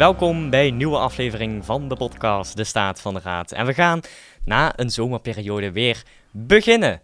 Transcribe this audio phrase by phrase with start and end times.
[0.00, 3.52] welkom bij een nieuwe aflevering van de podcast De Staat van de Raad.
[3.52, 4.00] En we gaan
[4.44, 7.00] na een zomerperiode weer beginnen.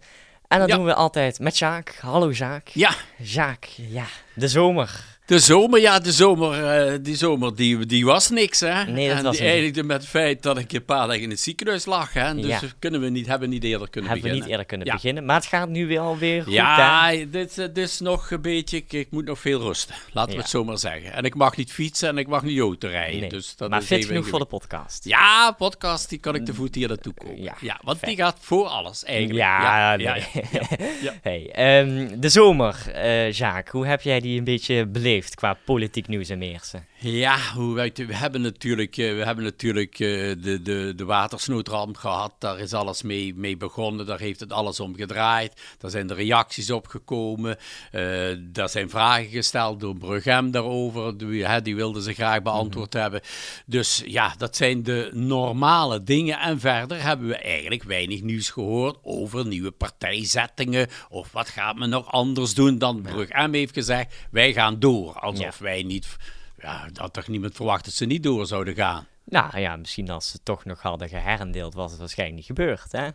[0.47, 0.75] En dat Ja.
[0.75, 1.97] doen we altijd met Jaak.
[2.01, 2.67] Hallo Jaak.
[2.67, 4.05] Ja, Jaak, ja,
[4.35, 5.16] de zomer.
[5.27, 8.83] De zomer, ja, de zomer, eh, die zomer, die, die was niks, hè.
[8.83, 11.39] Nee, dat en was eindigde met het feit dat ik een paar dagen in het
[11.39, 12.35] ziekenhuis lag, hè.
[12.35, 12.59] Dus Ja.
[12.79, 14.39] kunnen we niet, hebben we niet eerder kunnen Hebben we beginnen.
[14.39, 14.93] niet eerder kunnen Ja.
[14.93, 15.25] beginnen.
[15.25, 16.59] Maar het gaat nu weer alweer goed, hè?
[16.59, 20.33] Ja, dit, eh, dit is nog een beetje, ik, ik moet nog veel rusten, laten
[20.35, 21.13] we het zo maar zeggen.
[21.13, 23.81] En ik mag niet fietsen en ik mag niet auto rijden, Nee, dus dat maar
[23.81, 25.05] is fit genoeg voor de podcast.
[25.05, 27.53] Ja, podcast, die kan ik te voet hier naartoe komen.
[27.61, 29.39] Ja, want die gaat voor alles, eigenlijk.
[29.39, 30.23] Ja, ja, nee.
[31.21, 36.07] Hey, ehm, de zomer, eh Jaak, hoe heb jij die een beetje beleefd qua politiek
[36.07, 36.85] nieuws en meersen?
[36.99, 40.07] Ja, hoe weet je, we hebben natuurlijk, eh, we hebben natuurlijk eh,
[40.41, 42.33] de, de, de watersnoodramp gehad.
[42.39, 44.05] Daar is alles mee, mee begonnen.
[44.05, 45.61] Daar heeft het alles om gedraaid.
[45.77, 47.57] Daar zijn de reacties op gekomen.
[47.91, 51.17] Eh daar zijn vragen gesteld door Brughem daarover.
[51.17, 53.21] Die, hè, die wilden ze graag beantwoord hebben.
[53.65, 56.39] Dus ja, dat zijn de normale dingen.
[56.39, 60.87] En verder hebben we eigenlijk weinig nieuws gehoord over nieuwe partijzettingen.
[61.09, 64.15] Of wat gaat men nog anders doen dan Brughem heeft gezegd.
[64.31, 65.06] Wij gaan door.
[65.15, 66.15] Alsof wij niet
[66.61, 69.07] ja, dat toch niemand verwacht dat ze niet door zouden gaan.
[69.25, 73.07] Nou ja, misschien als ze toch nog hadden geherendeeld, was het waarschijnlijk niet gebeurd, hè?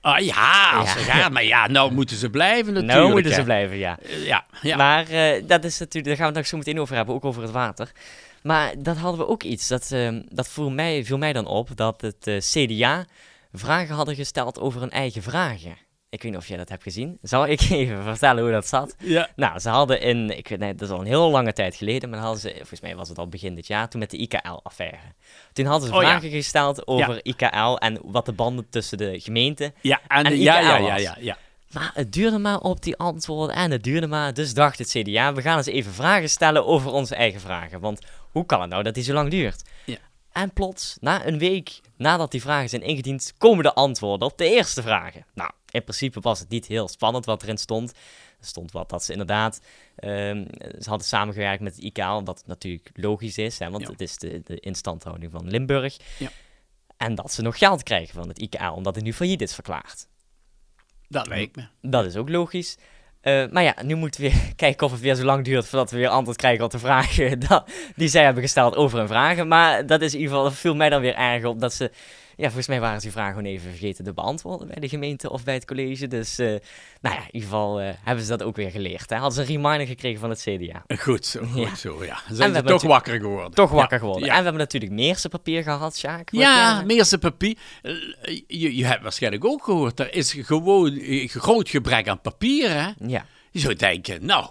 [0.00, 0.98] Ah ja, als Ja.
[0.98, 2.98] ze gaan, maar ja, nou moeten ze blijven natuurlijk.
[2.98, 3.98] nou moeten ze blijven, ja.
[4.00, 4.76] Eh, Ja, ja.
[4.76, 7.24] Maar eh, dat is natuurlijk, daar gaan we het nog zo meteen over hebben, ook
[7.24, 7.92] over het water.
[8.42, 11.68] Maar dat hadden we ook iets, dat, ehm, dat viel, mij, viel mij dan op,
[11.76, 13.04] dat het eh, CDA
[13.52, 15.76] vragen hadden gesteld over hun eigen vragen.
[16.10, 17.18] Ik weet niet of jij dat hebt gezien.
[17.22, 18.94] Zal ik even vertellen hoe dat zat?
[18.98, 19.28] ja.
[19.36, 22.10] Nou, ze hadden in, ik weet niet, dat is al een heel lange tijd geleden,
[22.10, 24.96] maar hadden ze, volgens mij was het al begin dit jaar, toen met de IKL-affaire.
[25.52, 26.08] Toen hadden ze Oh, ja.
[26.08, 29.72] vragen gesteld over IKL en wat de banden tussen de gemeente.
[29.80, 31.02] Ja, en, En ja, IKL ja, ja, was.
[31.02, 31.36] ja, ja.
[31.72, 34.34] Maar het duurde maar op die antwoorden en het duurde maar.
[34.34, 37.80] Dus dacht het CDA, we gaan eens even vragen stellen over onze eigen vragen.
[37.80, 39.62] Want hoe kan het nou dat die zo lang duurt?
[39.84, 39.96] Ja.
[40.32, 44.50] En plots, na een week nadat die vragen zijn ingediend, komen de antwoorden op de
[44.50, 45.24] eerste vragen.
[45.34, 47.90] Nou, in principe was het niet heel spannend wat erin stond.
[48.40, 49.60] Er stond wat dat ze inderdaad,
[49.96, 50.44] ehm,
[50.80, 53.90] ze hadden samengewerkt met het IKL, wat natuurlijk logisch is, hè, want Ja.
[53.90, 55.96] het is de, de instandhouding van Limburg.
[56.18, 56.28] Ja.
[56.96, 60.06] En dat ze nog geld krijgen van het IKL, omdat het nu failliet is verklaard.
[61.08, 61.66] Dat lijkt me.
[61.80, 62.76] Dat is ook logisch.
[63.20, 65.90] Eh, maar ja, nu moeten we weer kijken of het weer zo lang duurt voordat
[65.90, 67.40] we weer antwoord krijgen op de vragen
[67.96, 69.48] die zij hebben gesteld over hun vragen.
[69.48, 71.90] Maar dat is in ieder geval, dat viel mij dan weer erg op dat ze,
[72.38, 75.30] ja, volgens mij waren ze die vragen gewoon even vergeten te beantwoorden bij de gemeente
[75.30, 76.06] of bij het college.
[76.06, 76.46] Dus, eh,
[77.00, 79.10] nou ja, in ieder geval eh, hebben ze dat ook weer geleerd.
[79.10, 79.16] Hè?
[79.16, 80.84] Hadden ze een reminder gekregen van het CDA.
[80.96, 81.74] Goed zo, goed Ja.
[81.74, 82.18] zo, ja.
[82.30, 83.50] Zijn ze toch wakker geworden.
[83.52, 84.22] Toch wakker geworden.
[84.22, 86.28] En we hebben natuurlijk Meerse papier gehad, Sjaak.
[86.30, 87.56] Ja, Meerse papier.
[87.82, 87.92] Eh,
[88.46, 92.90] Je, je hebt waarschijnlijk ook gehoord, er is gewoon een groot gebrek aan papier, hè?
[93.06, 93.26] Ja.
[93.50, 94.50] Je zou denken, nou,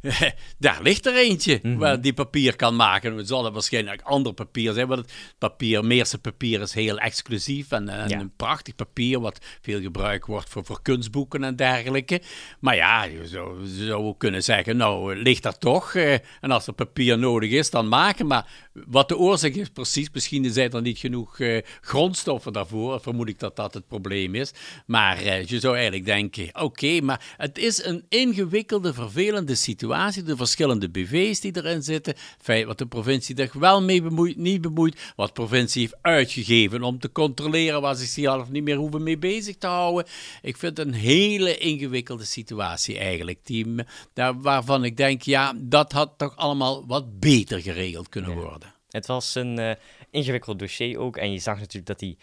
[0.58, 1.76] daar ligt er eentje Mhm.
[1.78, 3.16] waar die papier kan maken.
[3.16, 7.70] Het zal er waarschijnlijk ander papier zijn, want het papier, Meerse papier is heel exclusief
[7.70, 8.20] en, en Ja.
[8.20, 12.22] een prachtig papier wat veel gebruikt wordt voor, voor kunstboeken en dergelijke.
[12.60, 16.72] Maar ja, je zou, zou kunnen zeggen, nou, ligt er toch eh, en als er
[16.72, 18.26] papier nodig is, dan maken.
[18.26, 23.28] Maar wat de oorzaak is precies, misschien zijn er niet genoeg eh, grondstoffen daarvoor, vermoed
[23.28, 24.52] ik dat dat het probleem is.
[24.86, 29.86] Maar eh, je zou eigenlijk denken, oké, maar het is een ingewikkelde, vervelende situatie.
[29.88, 34.60] De verschillende BV's die erin zitten, feit wat de provincie zich wel mee bemoeit, niet
[34.60, 38.76] bemoeit, wat de provincie heeft uitgegeven om te controleren waar ze zich zelf niet meer
[38.76, 40.04] hoeven mee bezig te houden.
[40.42, 43.74] Ik vind het een hele ingewikkelde situatie eigenlijk, die,
[44.12, 48.36] daar, waarvan ik denk, ja, dat had toch allemaal wat beter geregeld kunnen Ja.
[48.36, 48.74] worden.
[48.88, 49.70] Het was een eh,
[50.10, 51.16] ingewikkeld dossier ook.
[51.16, 52.16] En je zag natuurlijk dat die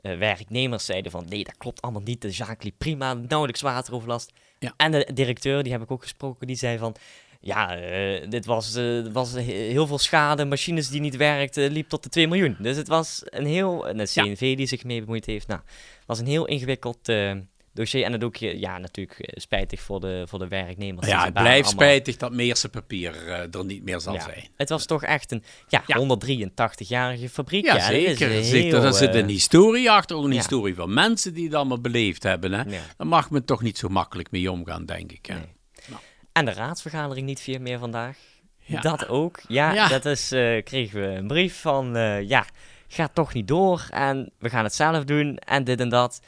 [0.00, 1.26] eh, werknemers zeiden van...
[1.28, 2.22] nee, dat klopt allemaal niet.
[2.22, 4.32] De zaak liep prima, nauwelijks wateroverlast.
[4.60, 4.72] Ja.
[4.76, 6.94] En de directeur, die heb ik ook gesproken, die zei van...
[7.40, 10.44] ja, eh, dit was, eh, was he- heel veel schade.
[10.44, 12.56] Machines die niet werkten, liep tot de 2 miljoen.
[12.58, 13.88] Dus het was een heel...
[13.88, 14.22] En de Ja.
[14.24, 15.46] CNV die zich mee bemoeid heeft.
[15.46, 17.32] Nou, het was een heel ingewikkeld eh,
[17.72, 18.04] dossier.
[18.04, 21.06] En het ook, eh, ja, natuurlijk eh, spijtig voor de, voor de werknemers.
[21.06, 24.20] Ja, het blijft allemaal- spijtig dat Meerse papier eh, er niet meer zal Ja.
[24.20, 24.48] zijn.
[24.56, 25.96] Het was toch echt een ja, Ja.
[25.98, 27.64] 183-jarige fabriek.
[27.64, 28.28] Ja, dat is zeker.
[28.28, 28.84] heel, zeker.
[28.84, 30.36] Er zit eh, een historie achter, ook een ja.
[30.36, 32.52] historie van mensen die het allemaal beleefd hebben.
[32.52, 32.62] Hè?
[32.62, 32.80] Ja.
[32.96, 35.26] Daar mag men toch niet zo makkelijk mee omgaan, denk ik.
[35.26, 35.34] Hè?
[35.34, 35.44] Nee.
[36.32, 38.16] En de raadsvergadering niet veel meer vandaag.
[38.58, 38.80] Ja.
[38.80, 39.40] Dat ook.
[39.48, 39.88] Ja, Ja.
[39.88, 42.46] dat is, eh, kregen we een brief van, eh, ja,
[42.88, 46.20] gaat toch niet door en we gaan het zelf doen en dit en dat.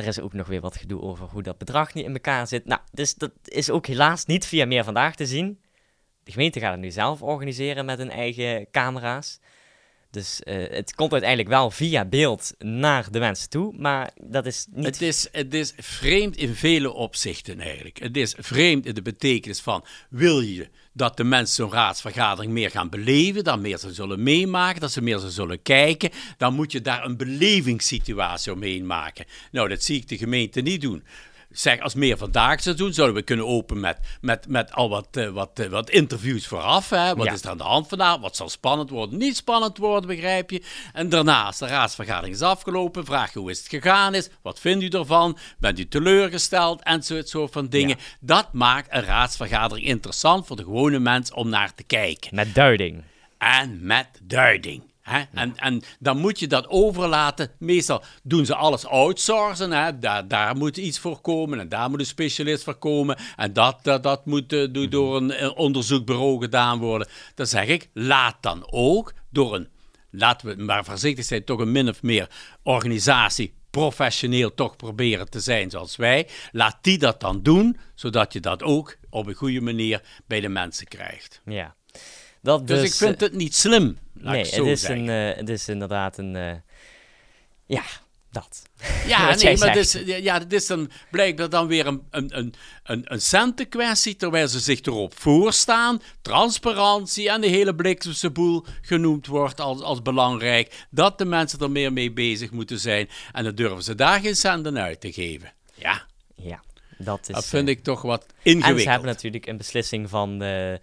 [0.00, 2.64] Er is ook nog weer wat gedoe over hoe dat bedrag niet in elkaar zit.
[2.64, 5.60] Nou, dus dat is ook helaas niet via meer vandaag te zien.
[6.24, 9.40] De gemeente gaat het nu zelf organiseren met hun eigen camera's.
[10.10, 14.66] Dus eh, het komt uiteindelijk wel via beeld naar de mensen toe, maar dat is
[14.70, 14.84] niet...
[14.84, 17.98] Het is, het is vreemd in vele opzichten eigenlijk.
[17.98, 20.68] Het is vreemd in de betekenis van: wil je
[21.00, 25.02] dat de mensen zo'n raadsvergadering meer gaan beleven, dan meer ze zullen meemaken, dat ze
[25.02, 29.24] meer ze zullen kijken, dan moet je daar een belevingssituatie omheen maken.
[29.50, 31.02] Nou, dat zie ik de gemeente niet doen
[31.50, 35.08] zeg, als meer vandaag zou doen, zouden we kunnen openen met, met, met al wat,
[35.16, 36.90] uh, wat, uh, wat interviews vooraf.
[36.90, 37.14] Hè?
[37.14, 37.32] Wat Ja.
[37.32, 38.18] is er aan de hand vandaag?
[38.18, 39.18] Wat zal spannend worden?
[39.18, 40.62] Niet spannend worden, begrijp je?
[40.92, 44.28] En daarna, als de raadsvergadering is afgelopen, vraag hoe is het gegaan is.
[44.42, 45.38] Wat vindt u ervan?
[45.58, 46.82] Bent u teleurgesteld?
[46.82, 47.96] En zo'n soort van dingen.
[48.20, 53.02] Dat maakt een raadsvergadering interessant voor de gewone mens om naar te kijken Met duiding.
[53.38, 54.82] en met duiding.
[55.10, 55.22] Hè?
[55.32, 57.50] En, en dan moet je dat overlaten.
[57.58, 59.70] Meestal doen ze alles outsourcen.
[59.70, 59.98] Hè?
[59.98, 63.18] Daar, daar moet iets voor komen en daar moet een specialist voor komen.
[63.36, 67.08] En dat, dat, dat moet eh, do- door een, eh, onderzoekbureau gedaan worden.
[67.34, 69.68] Dan zeg ik, laat dan ook door een,
[70.10, 72.28] laten we maar voorzichtig zijn, toch een min of meer
[72.62, 76.28] organisatie professioneel toch proberen te zijn zoals wij.
[76.52, 80.48] Laat die dat dan doen, zodat je dat ook op een goede manier bij de
[80.48, 81.40] mensen krijgt.
[81.44, 81.74] Ja.
[82.42, 83.98] Dat Dus, dus, ik vind het niet slim.
[84.12, 85.08] Nee, het is, zeggen.
[85.08, 86.36] een, eh, het is inderdaad een...
[86.36, 86.52] eh,
[87.66, 87.82] ja,
[88.30, 88.62] dat.
[89.06, 93.02] Ja, nee, maar is, ja, dit is dan blijkbaar dan weer een, een, een, een,
[93.04, 96.02] een centenkwestie, terwijl ze zich erop voorstaan.
[96.22, 100.86] Transparantie en de hele bliksemse boel genoemd wordt als, als belangrijk.
[100.90, 103.08] Dat de mensen er meer mee bezig moeten zijn.
[103.32, 105.52] En dan durven ze daar geen centen uit te geven.
[105.74, 106.62] Ja, Ja,
[106.98, 107.34] dat is...
[107.34, 108.84] dat vind eh, ik toch wat En ze ingewikkeld.
[108.88, 110.80] hebben natuurlijk een beslissing van de,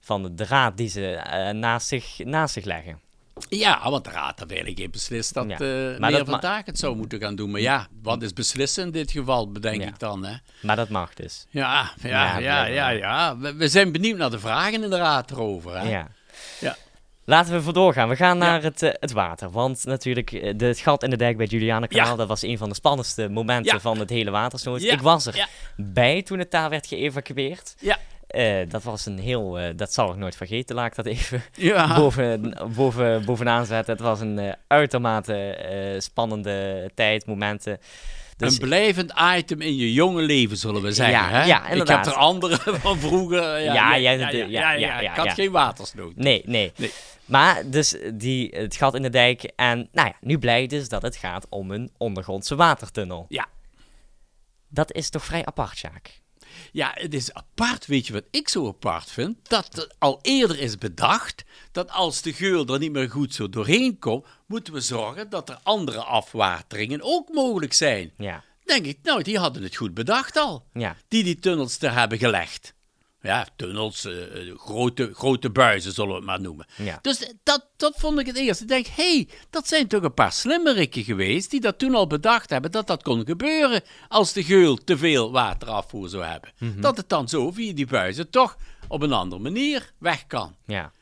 [0.00, 3.00] van de raad die ze eh, naast, zich, naast zich leggen.
[3.48, 6.96] Ja, want de raad heeft eigenlijk beslist dat Ja, maar meer dat vandaag het zou
[6.96, 7.50] moeten gaan doen.
[7.50, 9.86] Maar ja, wat is beslissen in dit geval, bedenk Ja.
[9.86, 10.24] ik dan.
[10.24, 10.34] Hè?
[10.62, 11.46] Maar dat mag dus.
[11.50, 13.38] Ja, ja, Ja, ja, ja.
[13.38, 15.78] We, we zijn benieuwd naar de vragen in de raad erover.
[15.80, 15.88] Hè?
[15.90, 16.08] Ja.
[16.60, 16.76] Ja.
[17.24, 18.08] Laten we voor doorgaan.
[18.08, 19.50] We gaan naar het, eh, het water.
[19.50, 22.74] Want natuurlijk, de, het gat in de dijk bij Julianenkanaal, dat was een van de
[22.74, 24.82] spannendste momenten van het hele watersnood.
[24.82, 27.74] Ik was er bij toen het daar werd geëvacueerd.
[27.78, 27.98] Ja.
[28.28, 31.42] Eh, dat was een heel, eh, dat zal ik nooit vergeten, laat ik dat even
[31.56, 31.94] Ja.
[32.00, 33.92] boven, boven, bovenaan zetten.
[33.92, 37.78] Het was een eh, uitermate spannende tijd, momenten.
[38.36, 41.14] Dus, een blijvend item in je jonge leven, zullen we zeggen.
[41.18, 41.44] Ja, hè?
[41.44, 43.42] ja, ik heb er andere van vroeger.
[43.60, 46.16] Ja, Ja, ja, jij- ja, ja, ja, ja, ja, Ik had geen watersnood.
[46.16, 46.92] Nee, nee, Nee.
[47.24, 49.42] Maar dus die, het gat in de dijk.
[49.56, 53.26] En nou ja, nu blijkt dus dat het gaat om een ondergrondse watertunnel.
[53.28, 53.46] Ja.
[54.68, 56.20] Dat is toch vrij apart, Sjaak?
[56.72, 57.86] Ja, het is apart.
[57.86, 59.48] Weet je wat ik zo apart vind?
[59.48, 63.48] Dat er al eerder is bedacht dat als de geul er niet meer goed zo
[63.48, 68.12] doorheen komt, moeten we zorgen dat er andere afwateringen ook mogelijk zijn.
[68.18, 70.64] Ja, Denk ik, nou, die hadden het goed bedacht al.
[70.72, 72.74] ja, Die die tunnels er hebben gelegd.
[73.22, 76.66] Ja, tunnels, eh, eh, grote, grote buizen zullen we het maar noemen.
[76.76, 76.98] ja.
[77.02, 78.62] Dus dat, dat vond ik het eerste.
[78.62, 82.06] Ik denk, hé, hey, dat zijn toch een paar slimmerikken geweest die dat toen al
[82.06, 86.52] bedacht hebben dat dat kon gebeuren als de geul te veel waterafvoer zou hebben.
[86.58, 86.80] Mhm.
[86.80, 88.56] Dat het dan zo via die buizen toch
[88.88, 90.56] op een andere manier weg kan.
[90.66, 90.92] ja.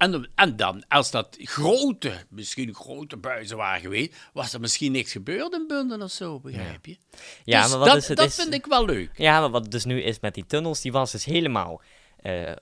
[0.00, 5.12] En, en dan, als dat grote, misschien grote buizen waren geweest, was er misschien niks
[5.12, 6.96] gebeurd in Bunden of zo, begrijp je?
[7.44, 8.16] Ja, Dus maar wat dat, is het?
[8.16, 9.10] dat is, vind ik wel leuk.
[9.14, 11.82] Ja, maar wat dus nu is met die tunnels, die was dus helemaal
[12.16, 12.56] eh, eh,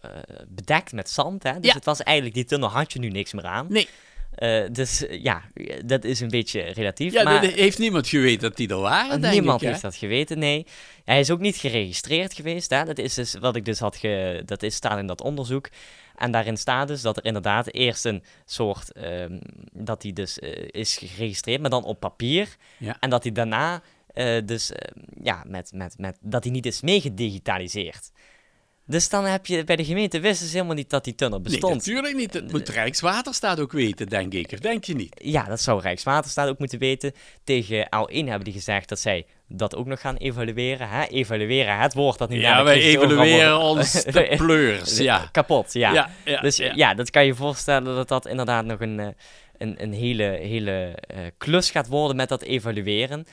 [0.48, 1.42] bedekt met zand.
[1.42, 1.60] Hè?
[1.60, 1.74] Dus Ja.
[1.74, 3.66] het was eigenlijk, die tunnel had je nu niks meer aan.
[3.68, 3.88] Nee,
[4.38, 5.42] Eh, dus eh, ja,
[5.84, 7.12] dat is een beetje relatief.
[7.12, 9.68] ja, maar heeft niemand geweten dat die er waren, denk niemand ik.
[9.68, 10.66] heeft dat geweten, nee.
[11.04, 12.70] Hij is ook niet geregistreerd geweest.
[12.70, 12.84] Hè?
[12.84, 14.42] Dat is dus wat ik dus had ge...
[14.44, 15.68] Dat is, staat in dat onderzoek.
[16.16, 18.92] En daarin staat dus dat er inderdaad eerst een soort...
[18.92, 19.38] ehm,
[19.72, 22.56] dat hij dus eh, is geregistreerd, maar dan op papier.
[22.76, 22.96] Ja.
[23.00, 23.82] En dat hij daarna
[24.44, 24.72] dus...
[24.72, 28.10] eh, ja, met, met, met, dat hij niet is meegedigitaliseerd.
[28.88, 29.64] Dus dan heb je...
[29.64, 31.74] Bij de gemeente wisten ze helemaal niet dat die tunnel Nee, bestond.
[31.74, 32.34] natuurlijk niet.
[32.34, 34.52] Het moet Rijkswaterstaat ook weten, denk ik.
[34.52, 35.20] Of denk je niet?
[35.22, 37.12] Ja, dat zou Rijkswaterstaat ook moeten weten.
[37.44, 40.88] Tegen L1 hebben die gezegd dat zij dat ook nog gaan evalueren.
[40.88, 41.04] Hè?
[41.04, 44.96] Evalueren, het woord dat nu Ja, wij evalueren ons de pleurs.
[44.96, 45.28] Ja.
[45.32, 45.92] Kapot, ja.
[45.92, 46.72] Ja, ja, dus ja.
[46.74, 46.94] ja.
[46.94, 49.08] dat kan je voorstellen dat dat inderdaad nog een, eh,
[49.58, 53.26] een, een hele, hele eh, klus gaat worden met dat evalueren.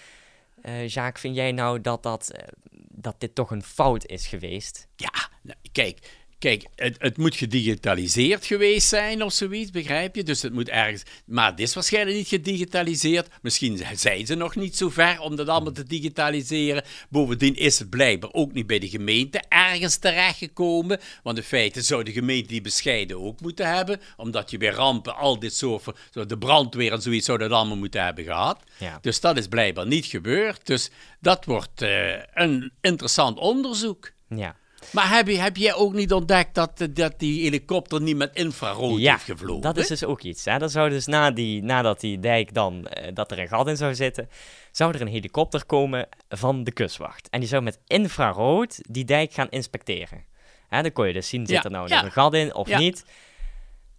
[0.61, 2.47] Eh Jacques, vind jij nou dat, dat, eh,
[2.89, 4.87] dat dit toch een fout is geweest?
[4.95, 5.99] Ja, nou, kijk,
[6.39, 10.23] kijk het, het moet gedigitaliseerd geweest zijn of zoiets, begrijp je?
[10.23, 11.03] Dus het moet ergens...
[11.25, 13.27] Maar het is waarschijnlijk niet gedigitaliseerd.
[13.41, 16.83] Misschien zijn ze nog niet zo ver om dat allemaal te digitaliseren.
[17.09, 20.99] Bovendien is het blijkbaar ook niet bij de gemeente ergens terechtgekomen.
[21.23, 24.01] Want in feite zou de gemeente die bescheiden ook moeten hebben.
[24.17, 25.83] Omdat je bij rampen al dit soort...
[26.11, 28.63] De brandweer en zoiets zou dat allemaal moeten hebben gehad.
[28.77, 28.97] Ja.
[29.01, 30.65] Dus dat is blijkbaar niet gebeurd.
[30.65, 34.11] Dus dat wordt eh, een interessant onderzoek.
[34.29, 34.55] Ja.
[34.91, 38.35] Maar heb, je, heb jij ook niet ontdekt dat, eh, dat die helikopter niet met
[38.35, 39.61] infrarood Ja, heeft gevlogen?
[39.61, 40.45] dat is dus ook iets.
[40.45, 40.57] Hè?
[40.57, 43.77] Dat zou dus na die, nadat die dijk dan, eh, dat er een gat in
[43.77, 44.29] zou zitten,
[44.71, 47.29] zou er een helikopter komen van de kustwacht.
[47.29, 50.25] En die zou met infrarood die dijk gaan inspecteren.
[50.67, 52.03] Hè, dan kon je dus zien, zit Ja, er nou ja.
[52.03, 52.77] een gat in of Ja.
[52.77, 53.05] niet.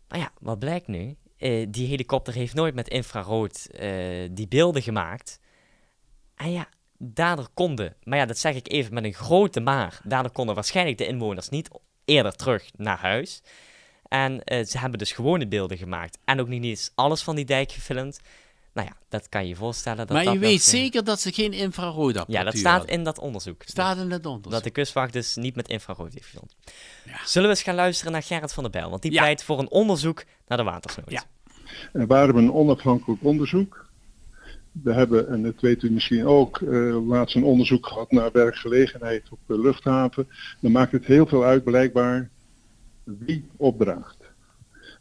[0.08, 1.16] Maar ja, wat blijkt nu?
[1.38, 3.66] Eh, die helikopter heeft nooit met infrarood
[4.30, 5.40] die beelden gemaakt.
[6.36, 10.32] En ja, daardoor konden, maar ja, dat zeg ik even met een grote maar, daardoor
[10.32, 11.68] konden waarschijnlijk de inwoners niet
[12.04, 13.42] eerder terug naar huis.
[14.08, 16.18] En eh, ze hebben dus gewone beelden gemaakt.
[16.24, 18.20] En ook niet eens alles van die dijk gefilmd.
[18.74, 20.06] Nou ja, dat kan je je voorstellen.
[20.06, 22.96] Dat maar dat je weet zeker dat ze geen infraroodapparatuur Ja, dat staat hadden.
[22.96, 23.62] in dat onderzoek.
[23.66, 24.52] Staat in het onderzoek.
[24.52, 26.54] Dat de kustwacht dus niet met infrarood heeft gefilmd.
[27.04, 27.18] Ja.
[27.24, 28.90] Zullen we eens gaan luisteren naar Gerrit van der Bijl?
[28.90, 29.20] Want die Ja.
[29.20, 31.10] pleit voor een onderzoek naar de watersnood.
[31.10, 31.22] Ja.
[31.92, 33.85] Er waren een onafhankelijk onderzoek.
[34.82, 39.22] We hebben, en dat weet u misschien ook, eh, laatst een onderzoek gehad naar werkgelegenheid
[39.30, 40.28] op de luchthaven.
[40.60, 42.28] Dan maakt het heel veel uit blijkbaar
[43.04, 44.16] wie opdraagt.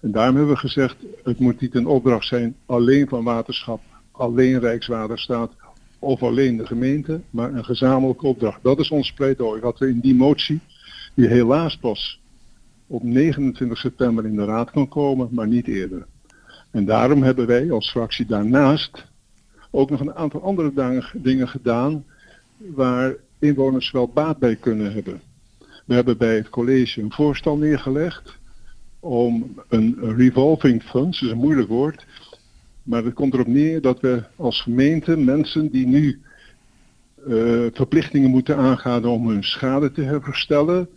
[0.01, 4.60] En daarom hebben we gezegd, het moet niet een opdracht zijn alleen van waterschap, alleen
[4.60, 5.51] Rijkswaterstaat
[6.00, 8.63] of alleen de gemeente, maar een gezamenlijke opdracht.
[8.63, 10.60] Dat is ons pleidooi, wat we in die motie,
[11.13, 12.22] die helaas pas
[12.88, 16.05] op 29 september in de raad kan komen, maar niet eerder.
[16.72, 19.05] En daarom hebben wij als fractie daarnaast
[19.75, 22.05] ook nog een aantal andere dingen gedaan
[22.58, 25.22] waar inwoners wel baat bij kunnen hebben.
[25.86, 28.38] We hebben bij het college een voorstel neergelegd
[29.00, 32.05] om een revolving fund, dat is een moeilijk woord,
[32.84, 36.22] maar het komt erop neer dat we als gemeente mensen die nu
[37.27, 40.89] eh, verplichtingen moeten aangaan om hun schade te herstellen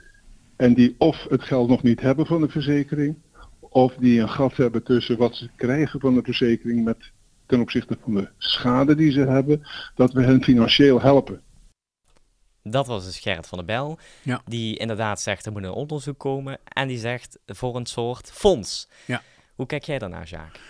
[0.57, 3.15] en die of het geld nog niet hebben van de verzekering,
[3.61, 7.11] of die een gat hebben tussen wat ze krijgen van de verzekering met
[7.49, 11.43] ten opzichte van de schade die ze hebben, dat we hen financieel helpen.
[12.63, 13.97] Dat was dus Gerrit van der.
[14.23, 14.43] Ja.
[14.45, 16.59] Die inderdaad zegt er moet een onderzoek komen.
[16.65, 18.89] En die zegt voor een soort fonds.
[19.05, 19.23] Ja.
[19.55, 20.61] Hoe kijk jij daarnaar, Jaak?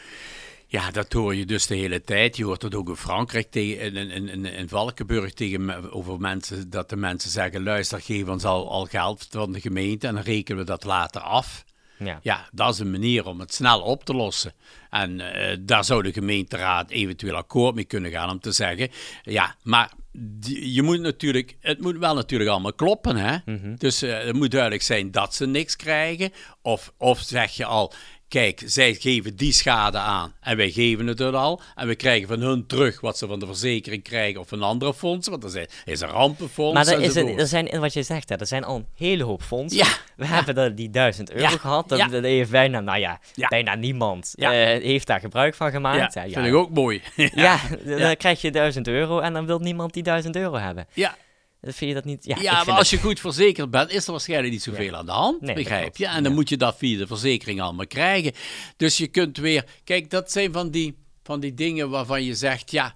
[0.66, 2.36] Ja, dat hoor je dus de hele tijd.
[2.36, 6.70] Je hoort het ook in Frankrijk, tegen, in, in, in, in Valkenburg, tegen, over mensen,
[6.70, 10.22] dat de mensen zeggen, luister, geef ons al, al geld van de gemeente en dan
[10.22, 11.64] rekenen we dat later af.
[11.98, 12.18] Ja.
[12.22, 14.52] Ja, dat is een manier om het snel op te lossen.
[14.90, 18.88] En eh, daar zou de gemeenteraad eventueel akkoord mee kunnen gaan om te zeggen,
[19.22, 23.36] ja, maar die- je moet natuurlijk, het moet wel natuurlijk allemaal kloppen, hè.
[23.44, 23.74] Mhm.
[23.76, 26.32] Dus eh, het moet duidelijk zijn dat ze niks krijgen.
[26.62, 27.92] Of, of zeg je al,
[28.28, 31.60] kijk, zij geven die schade aan en wij geven het er al.
[31.74, 34.94] En we krijgen van hun terug wat ze van de verzekering krijgen of van andere
[34.94, 35.32] fondsen.
[35.32, 38.28] Want er zijn, is een rampenfonds Maar er, is een, er zijn, wat je zegt,
[38.28, 39.78] hè, er zijn al een hele hoop fondsen.
[39.78, 39.86] Ja.
[40.16, 41.48] We hebben er die 1000 euro Ja.
[41.58, 41.88] gehad.
[41.88, 46.14] Dat, dat heeft bijna, nou ja, bijna niemand eh, heeft daar gebruik van gemaakt.
[46.14, 47.02] Ja, vind ik ook mooi.
[47.34, 50.86] Ja, dan krijg je 1000 euro en dan wil niemand die 1000 euro hebben.
[50.92, 51.16] ja.
[51.60, 52.24] Vind je dat niet...
[52.24, 55.12] Ja, Ja, maar als je goed verzekerd bent, is er waarschijnlijk niet zoveel aan de
[55.12, 56.06] hand, Nee, begrijp je?
[56.06, 58.32] En dan moet je dat via de verzekering allemaal krijgen.
[58.76, 62.70] Dus je kunt weer, kijk, dat zijn van die, van die dingen waarvan je zegt,
[62.70, 62.94] ja,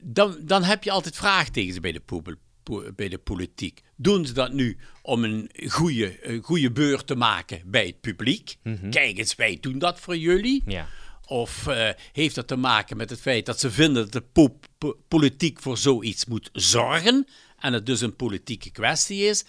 [0.00, 3.80] dan, dan heb je altijd vraagtekens bij de, poebel- po- bij de politiek.
[3.96, 8.56] Doen ze dat nu om een goede, een goede beurt te maken bij het publiek?
[8.90, 10.62] Kijk eens, wij doen dat voor jullie.
[10.66, 10.88] Ja.
[11.26, 14.58] Of eh, heeft dat te maken met het feit dat ze vinden dat de po-
[14.78, 17.26] po- politiek voor zoiets moet zorgen
[17.64, 19.44] en het dus een politieke kwestie is?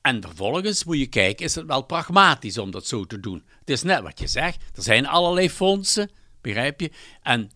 [0.00, 3.44] En vervolgens moet je kijken, is het wel pragmatisch om dat zo te doen?
[3.58, 6.90] Het is net wat je zegt, er zijn allerlei fondsen, begrijp je?
[7.22, 7.50] En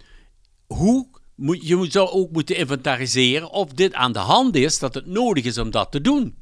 [0.67, 5.07] hoe moet, je zou ook moeten inventariseren of dit aan de hand is dat het
[5.07, 6.37] nodig is om dat te doen.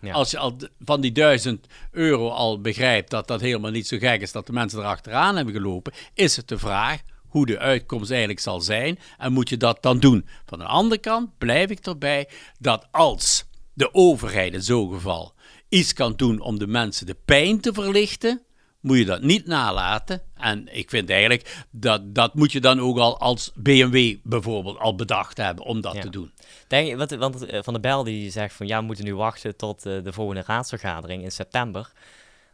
[0.00, 0.12] Ja.
[0.12, 4.20] Als je al van die duizend euro al begrijpt dat dat helemaal niet zo gek
[4.20, 7.00] is dat de mensen erachteraan hebben gelopen, is het de vraag
[7.32, 10.26] hoe de uitkomst eigenlijk zal zijn en moet je dat dan doen.
[10.46, 15.34] Van de andere kant blijf ik erbij dat als de overheid in zo'n geval
[15.68, 18.42] iets kan doen om de mensen de pijn te verlichten,
[18.80, 20.22] moet je dat niet nalaten.
[20.34, 24.94] En ik vind eigenlijk dat dat moet je dan ook al als BMW bijvoorbeeld al
[24.94, 26.00] bedacht hebben om dat Ja.
[26.00, 26.32] te doen.
[26.68, 29.14] Denk, je- want, want eh, Van der Bijl die zegt van ja, we moeten nu
[29.14, 31.92] wachten tot eh, de volgende raadsvergadering in september.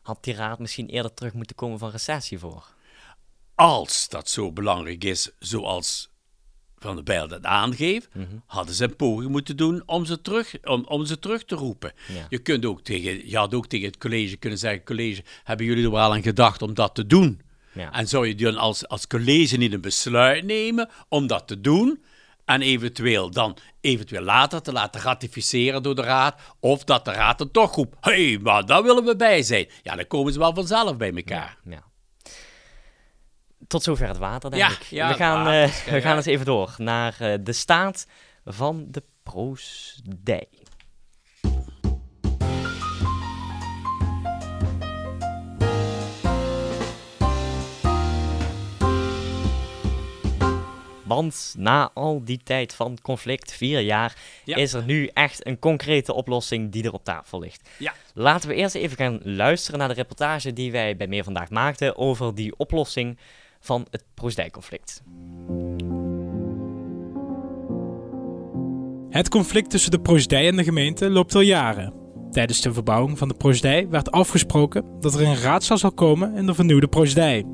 [0.02, 2.76] Had die raad misschien eerder terug moeten komen van recessie voor?
[3.58, 6.10] Als dat zo belangrijk is, zoals
[6.78, 8.26] Van der Bijl dat aangeeft, Mhm.
[8.46, 11.92] hadden ze een poging moeten doen om ze terug, om, om ze terug te roepen.
[12.08, 12.26] Ja.
[12.28, 15.84] Je, kunt ook tegen, je had ook tegen het college kunnen zeggen, college, hebben jullie
[15.84, 17.40] er wel aan gedacht om dat te doen?
[17.72, 17.92] Ja.
[17.92, 22.02] En zou je dan als, als college niet een besluit nemen om dat te doen?
[22.44, 26.40] En eventueel dan eventueel later te laten ratificeren door de raad.
[26.60, 27.96] Of dat de raad er toch roept.
[28.00, 29.68] Hé, hey, maar daar willen we bij zijn.
[29.82, 31.58] Ja, dan komen ze wel vanzelf bij elkaar.
[31.64, 31.86] Ja.
[33.66, 34.82] Tot zover het water, denk Ja, ik.
[34.82, 38.06] ja, we gaan, water eh, is we gaan eens even door naar eh, de staat
[38.44, 40.48] van de proosdij.
[51.04, 54.56] Want na al die tijd van conflict, vier jaar, Ja.
[54.56, 57.68] is er nu echt een concrete oplossing die er op tafel ligt.
[57.78, 57.94] Ja.
[58.14, 61.96] Laten we eerst even gaan luisteren naar de reportage die wij bij Meer Vandaag maakten
[61.96, 63.18] over die oplossing
[63.60, 65.02] van het Proosdijk-conflict.
[69.10, 71.92] Het conflict tussen de proosdij en de gemeente loopt al jaren.
[72.30, 76.46] Tijdens de verbouwing van de proosdij werd afgesproken dat er een raadzaal zou komen in
[76.46, 77.44] de vernieuwde proosdij.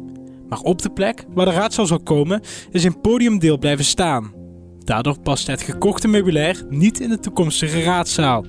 [0.49, 4.32] Maar op de plek waar de raadzaal zou komen is een podiumdeel blijven staan.
[4.78, 8.44] Daardoor past het gekochte meubilair niet in de toekomstige raadzaal.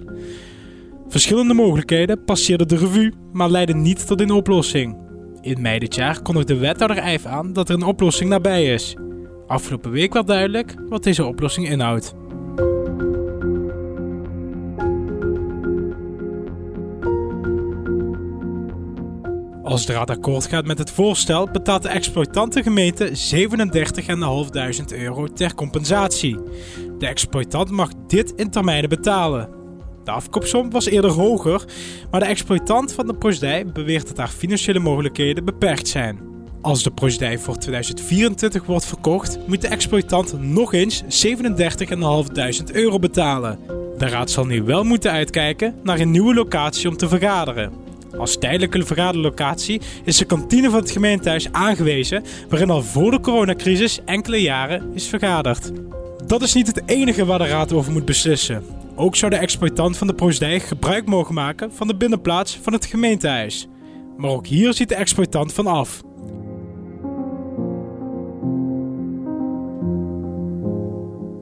[1.07, 5.04] Verschillende mogelijkheden passeerden de revue, maar leidden niet tot een oplossing.
[5.45, 8.95] In mei dit jaar kondigde wethouder Eif aan dat er een oplossing nabij is.
[9.47, 12.13] Afgelopen week werd duidelijk wat deze oplossing inhoudt.
[19.63, 23.11] Als de raad akkoord gaat met het voorstel, betaalt de exploitant de gemeente
[24.91, 26.37] 37.500 euro ter compensatie.
[26.97, 29.64] De exploitant mag dit in termijnen betalen.
[30.05, 31.65] De afkoopsom was eerder hoger,
[32.11, 36.19] maar de exploitant van de proosdij beweert dat haar financiële mogelijkheden beperkt zijn.
[36.61, 43.59] Als de proosdij voor 2024 wordt verkocht, moet de exploitant nog eens 37.500 euro betalen.
[43.97, 47.71] De raad zal nu wel moeten uitkijken naar een nieuwe locatie om te vergaderen.
[48.17, 53.99] Als tijdelijke vergaderlocatie is de kantine van het gemeentehuis aangewezen, waarin al voor de coronacrisis
[54.05, 55.71] enkele jaren is vergaderd.
[56.25, 58.84] Dat is niet het enige waar de raad over moet beslissen.
[58.95, 62.85] Ook zou de exploitant van de proosdij gebruik mogen maken van de binnenplaats van het
[62.85, 63.67] gemeentehuis.
[64.17, 66.01] Maar ook hier ziet de exploitant van af.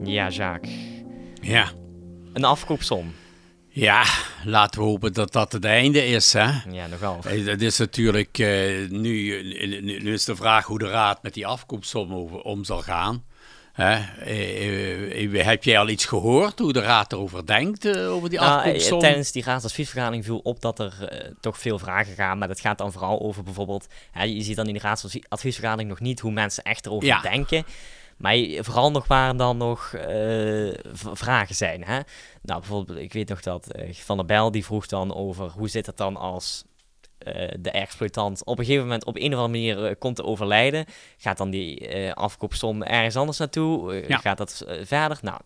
[0.04, 0.74] Ja, Jacques.
[1.40, 1.68] Ja.
[2.32, 3.12] Een afkoopsom.
[3.68, 4.04] Ja,
[4.44, 6.50] laten we hopen dat dat het einde is, hè.
[6.70, 7.18] Ja, nogal.
[7.24, 9.42] Eh, Dat is natuurlijk eh, nu,
[9.80, 13.24] nu, nu is de vraag hoe de raad met die afkoopsom over, om zal gaan.
[13.74, 13.92] Hè?
[14.20, 18.38] Eh, eh, heb jij al iets gehoord hoe de raad erover denkt, eh, over die
[18.38, 22.38] Nou, eh, tijdens die raadsadviesvergadering viel op dat er eh, toch veel vragen gaan.
[22.38, 23.86] Maar dat gaat dan vooral over bijvoorbeeld...
[24.10, 27.20] Hè, je ziet dan in de raadsadviesvergadering nog niet hoe mensen echt erover Ja.
[27.20, 27.64] denken.
[28.16, 30.74] Maar vooral nog waar dan nog eh,
[31.12, 31.84] vragen zijn.
[31.84, 32.00] Hè?
[32.42, 35.50] Nou, bijvoorbeeld, ik weet nog dat eh, Van der Bijl die vroeg dan over...
[35.50, 36.73] hoe zit het dan als eh,
[37.60, 40.84] de exploitant op een gegeven moment op een of andere manier eh, komt te overlijden?
[41.16, 43.94] Gaat dan die eh, afkoopsom ergens anders naartoe?
[43.94, 44.16] Eh, Ja.
[44.18, 45.18] Gaat dat eh, verder?
[45.22, 45.40] Nou,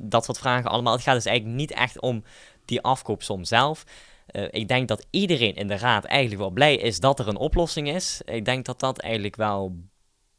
[0.00, 0.92] dat soort vragen allemaal.
[0.92, 2.24] Het gaat dus eigenlijk niet echt om
[2.64, 3.84] die afkoopsom zelf.
[4.26, 7.36] Eh, ik denk dat iedereen in de raad eigenlijk wel blij is dat er een
[7.36, 8.20] oplossing is.
[8.24, 9.76] Ik denk dat dat eigenlijk wel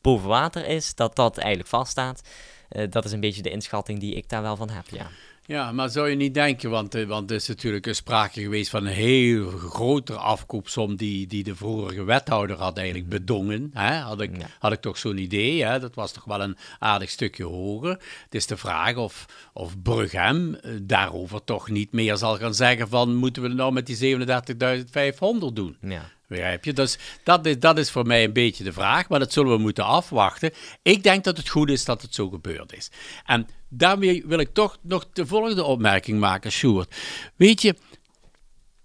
[0.01, 2.21] boven water is, dat dat eigenlijk vaststaat.
[2.69, 5.07] Eh, dat is een beetje de inschatting die ik daar wel van heb, ja.
[5.47, 8.69] Ja, maar zou je niet denken, want, eh, want er is natuurlijk een sprake geweest
[8.69, 13.69] van een heel grotere afkoopsom die, die de vorige wethouder had eigenlijk bedongen.
[13.73, 13.95] Hè?
[13.99, 14.47] Had, ik, Ja.
[14.59, 15.79] had ik toch zo'n idee, hè?
[15.79, 17.89] dat was toch wel een aardig stukje hoger.
[18.23, 22.87] Het is de vraag of, of Brughem eh, daarover toch niet meer zal gaan zeggen
[22.89, 25.77] van moeten we het nou met die 37.500 doen.
[25.81, 26.13] ja.
[26.27, 26.73] Begrijp je?
[26.73, 29.57] Dus dat is, dat is voor mij een beetje de vraag, maar dat zullen we
[29.61, 30.51] moeten afwachten.
[30.81, 32.89] Ik denk dat het goed is dat het zo gebeurd is.
[33.25, 36.95] En daarmee wil ik toch nog de volgende opmerking maken, Sjoerd.
[37.35, 37.75] Weet je,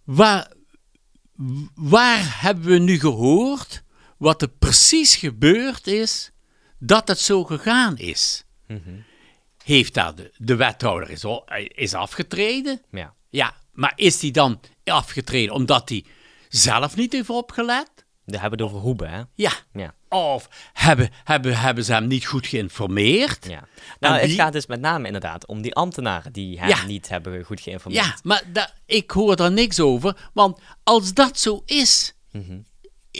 [0.05, 0.53] waar,
[1.74, 3.83] waar hebben we nu gehoord
[4.16, 6.31] wat er precies gebeurd is
[6.79, 8.44] dat het zo gegaan is?
[9.64, 12.83] Heeft daar de, de wethouder is, al- is afgetreden?
[12.90, 13.14] ja.
[13.33, 16.05] Ja, maar is die dan afgetreden omdat hij
[16.50, 17.90] zelf niet heeft opgelet?
[18.24, 19.22] We hebben het over Hoeben, hè?
[19.34, 19.52] Ja.
[19.72, 19.94] Ja.
[20.08, 23.46] Of hebben, hebben, hebben ze hem niet goed geïnformeerd?
[23.48, 23.68] ja.
[24.00, 26.84] Nou, En het gaat dus met name inderdaad om die ambtenaren die hem Ja.
[26.84, 28.04] niet hebben goed geïnformeerd.
[28.04, 30.30] Ja, maar ik hoor daar niks over.
[30.32, 32.58] Want als dat zo is, Mhm.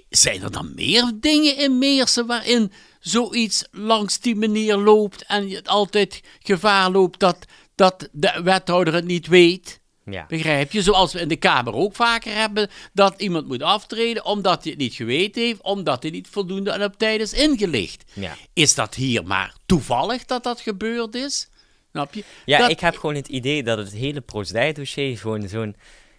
[0.09, 5.65] zijn er dan meer dingen in Meersen waarin zoiets langs die manier loopt en je
[5.65, 7.39] altijd gevaar loopt dat,
[7.75, 9.80] dat de wethouder het niet weet?
[10.13, 10.25] Ja.
[10.29, 10.83] Begrijp je?
[10.83, 14.81] Zoals we in de Kamer ook vaker hebben dat iemand moet aftreden omdat hij het
[14.81, 18.05] niet geweten heeft, omdat hij niet voldoende en op tijd is ingelicht.
[18.13, 18.37] Ja.
[18.53, 21.49] Is dat hier maar toevallig dat dat gebeurd is?
[21.91, 22.25] Snap je?
[22.45, 25.77] Ja, Dat- ik heb gewoon het idee dat het hele Proosdij-dossier gewoon zo'n...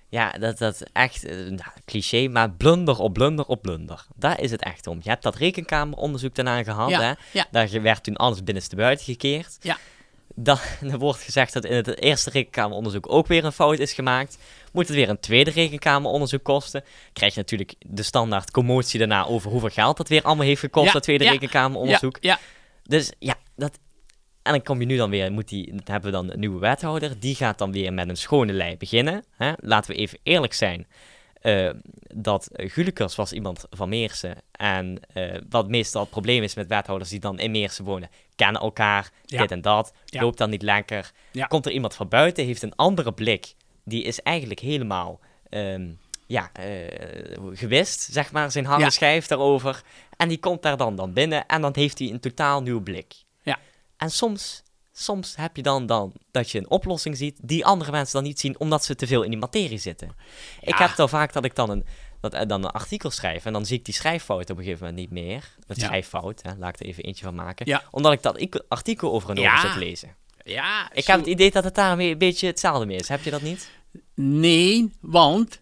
[0.09, 4.05] Ja, dat dat echt, eh, nou, cliché, maar blunder op blunder op blunder.
[4.15, 4.99] Daar is het echt om.
[5.03, 7.11] Je hebt dat rekenkameronderzoek daarna gehad, Ja, hè?
[7.31, 7.45] ja.
[7.51, 9.57] Daar werd toen alles binnenstebuiten gekeerd.
[9.61, 9.77] Ja.
[10.43, 10.57] Dan
[10.91, 14.37] er wordt gezegd dat in het eerste rekenkameronderzoek ook weer een fout is gemaakt.
[14.71, 16.83] Moet het weer een tweede rekenkameronderzoek kosten?
[17.13, 20.85] Krijg je natuurlijk de standaard commotie daarna over hoeveel geld dat weer allemaal heeft gekost,
[20.85, 22.17] Ja, dat tweede ja, rekenkameronderzoek.
[22.21, 22.39] Ja.
[22.83, 23.79] Dus ja, dat.
[24.41, 26.59] En dan kom je nu dan weer, moet die, dan hebben we dan een nieuwe
[26.59, 27.19] wethouder.
[27.19, 29.23] Die gaat dan weer met een schone lei beginnen.
[29.37, 29.51] Hè?
[29.57, 30.87] Laten we even eerlijk zijn.
[31.41, 31.69] eh,
[32.15, 34.35] dat Gulikers was iemand van Meersen.
[34.51, 38.09] En uh, wat meestal het probleem is met wethouders die dan in Meersen wonen,
[38.43, 39.41] kennen elkaar, Ja.
[39.41, 40.21] dit en dat, Ja.
[40.21, 41.11] loopt dan niet lekker.
[41.31, 41.45] Ja.
[41.45, 45.89] Komt er iemand van buiten, heeft een andere blik, die is eigenlijk helemaal ehm,
[46.27, 49.81] ja, eh, gewist, zeg maar, zijn harde schijf daarover.
[50.17, 53.13] En die komt daar dan, dan binnen en dan heeft hij een totaal nieuw blik.
[53.41, 53.59] Ja.
[53.97, 58.13] En soms, soms heb je dan, dan dat je een oplossing ziet die andere mensen
[58.13, 60.15] dan niet zien, omdat ze te veel in die materie zitten.
[60.61, 61.85] Ik heb al vaak dat ik dan een,
[62.21, 64.85] dat, eh, dan een artikel schrijf en dan zie ik die schrijffout op een gegeven
[64.87, 65.43] moment niet meer.
[65.67, 65.85] Het Ja.
[65.85, 67.65] schrijffout, hè, laat ik er even eentje van maken.
[67.65, 67.83] Ja.
[67.91, 69.57] Omdat ik dat ik- artikel over en Ja.
[69.57, 70.15] over zit lezen.
[70.43, 73.07] Ja, Ik zo- heb het idee dat het daarmee een beetje hetzelfde mee is.
[73.07, 73.69] Heb je dat niet?
[74.15, 75.59] Nee, want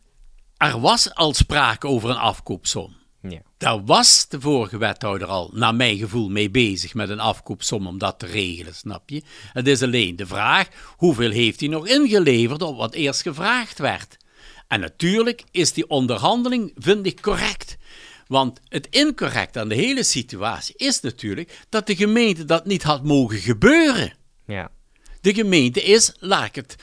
[0.57, 2.97] er was al sprake over een afkoopsom.
[3.21, 3.41] Ja.
[3.57, 7.97] Daar was de vorige wethouder al, naar mijn gevoel, mee bezig met een afkoopsom om
[7.97, 9.23] dat te regelen, snap je?
[9.53, 10.67] Het is alleen de vraag,
[10.97, 14.17] hoeveel heeft hij nog ingeleverd op wat eerst gevraagd werd?
[14.69, 17.77] En natuurlijk is die onderhandeling, vind ik, correct.
[18.27, 23.03] Want het incorrect aan de hele situatie is natuurlijk dat de gemeente dat niet had
[23.03, 24.13] mogen gebeuren.
[24.45, 24.71] Ja.
[25.21, 26.75] De gemeente is, laat ik het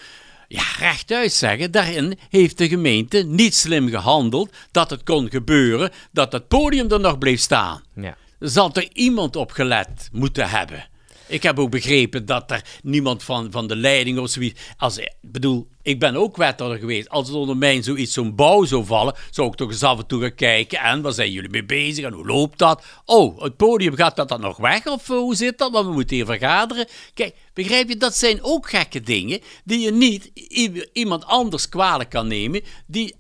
[0.49, 6.33] ja, rechtuit zeggen, daarin heeft de gemeente niet slim gehandeld dat het kon gebeuren dat
[6.33, 7.83] het podium er nog bleef staan.
[7.94, 8.16] Ja.
[8.38, 10.88] Zal er iemand op gelet moeten hebben.
[11.28, 14.60] Ik heb ook begrepen dat er niemand van, van de leiding of zoiets.
[14.76, 17.08] Als, ik bedoel, ik ben ook wethouder geweest.
[17.08, 20.06] Als het onder mij zoiets, zo'n bouw zou vallen, zou ik toch eens af en
[20.06, 20.78] toe gaan kijken.
[20.78, 22.84] En waar zijn jullie mee bezig en hoe loopt dat?
[23.04, 24.86] Oh, het podium gaat dat dan nog weg?
[24.86, 25.72] Of eh, hoe zit dat?
[25.72, 26.86] Want we moeten hier vergaderen.
[27.14, 30.30] Kijk, begrijp je, dat zijn ook gekke dingen die je niet
[30.92, 32.62] iemand anders kwalijk kan nemen.
[32.86, 33.14] Die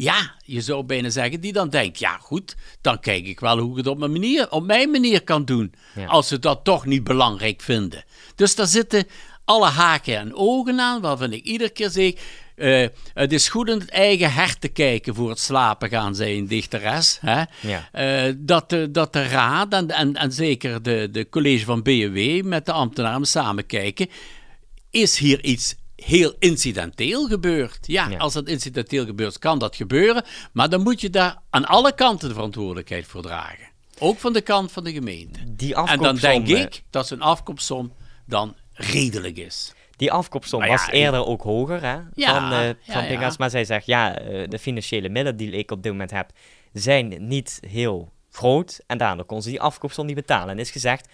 [0.00, 3.70] ja, je zou bijna zeggen, die dan denkt, ja goed, dan kijk ik wel hoe
[3.70, 5.74] ik het op mijn manier, op mijn manier kan doen.
[5.94, 6.06] Ja.
[6.06, 8.04] Als ze dat toch niet belangrijk vinden.
[8.34, 9.06] Dus daar zitten
[9.44, 12.12] alle haken en ogen aan, waarvan ik iedere keer zeg,
[12.54, 16.38] eh, het is goed in het eigen hart te kijken voor het slapen gaan, zei
[16.38, 17.18] een dichteres.
[17.20, 17.42] Hè?
[17.60, 17.88] Ja.
[17.92, 22.42] Eh, dat, de, dat de raad en, en, en zeker de, de college van BW
[22.44, 24.08] met de ambtenaren samen kijken,
[24.90, 27.78] is hier iets heel incidenteel gebeurd.
[27.86, 28.16] Ja, Ja.
[28.18, 30.24] als dat incidenteel gebeurt, kan dat gebeuren.
[30.52, 33.68] Maar dan moet je daar aan alle kanten de verantwoordelijkheid voor dragen.
[33.98, 35.40] Ook van de kant van de gemeente.
[35.46, 37.92] Die En dan denk eh, ik dat zo'n afkoopsom
[38.26, 39.72] dan redelijk is.
[39.96, 43.06] Die afkoopsom ja, was eerder ook hoger hè, van, eh ja, van.
[43.06, 43.36] Pingas.
[43.36, 46.30] Maar zij zegt, ja, eh, de financiële middelen die ik op dit moment heb,
[46.72, 48.80] zijn niet heel groot.
[48.86, 50.48] En daardoor kon ze die afkoopsom niet betalen.
[50.48, 51.08] En is gezegd,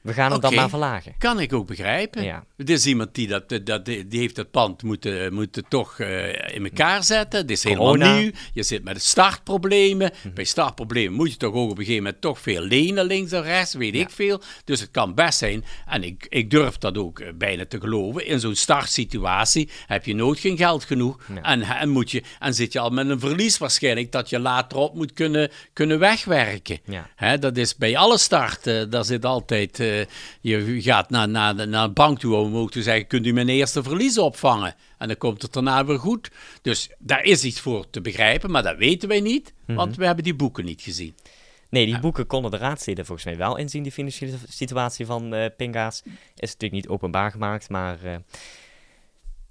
[0.00, 1.14] we gaan hem dan maar verlagen.
[1.18, 2.24] Kan ik ook begrijpen.
[2.24, 2.44] Ja.
[2.56, 6.64] Het is iemand die, dat, dat, die heeft het pand moeten, moeten toch eh, in
[6.64, 7.40] elkaar zetten.
[7.40, 8.30] Het is helemaal nieuw.
[8.54, 10.12] Je zit met startproblemen.
[10.34, 13.42] Bij startproblemen moet je toch ook op een gegeven moment toch veel lenen links en
[13.42, 14.40] rechts, weet ik veel.
[14.64, 18.26] Dus het kan best zijn, en ik, ik durf dat ook eh, bijna te geloven,
[18.26, 21.18] in zo'n startsituatie heb je nooit geen geld genoeg.
[21.34, 21.42] Ja.
[21.42, 24.78] En, en, moet je, en zit je al met een verlies waarschijnlijk dat je later
[24.78, 26.78] op moet kunnen, kunnen wegwerken.
[26.84, 27.10] Ja.
[27.16, 29.89] Hè, dat is bij alle starten, daar zit altijd, eh,
[30.40, 33.32] je gaat naar, naar, de- naar de bank toe om ook te zeggen, kunt u
[33.32, 34.74] mijn eerste verlies opvangen?
[34.98, 36.30] En dan komt het daarna weer goed.
[36.62, 40.24] Dus daar is iets voor te begrijpen, maar dat weten wij niet, want we hebben
[40.24, 41.14] die boeken niet gezien.
[41.70, 43.82] Nee, die boeken konden de raadsleden volgens mij wel inzien.
[43.82, 46.02] Die financiële situatie van eh Pinga's
[46.36, 48.14] is natuurlijk niet openbaar gemaakt, maar eh,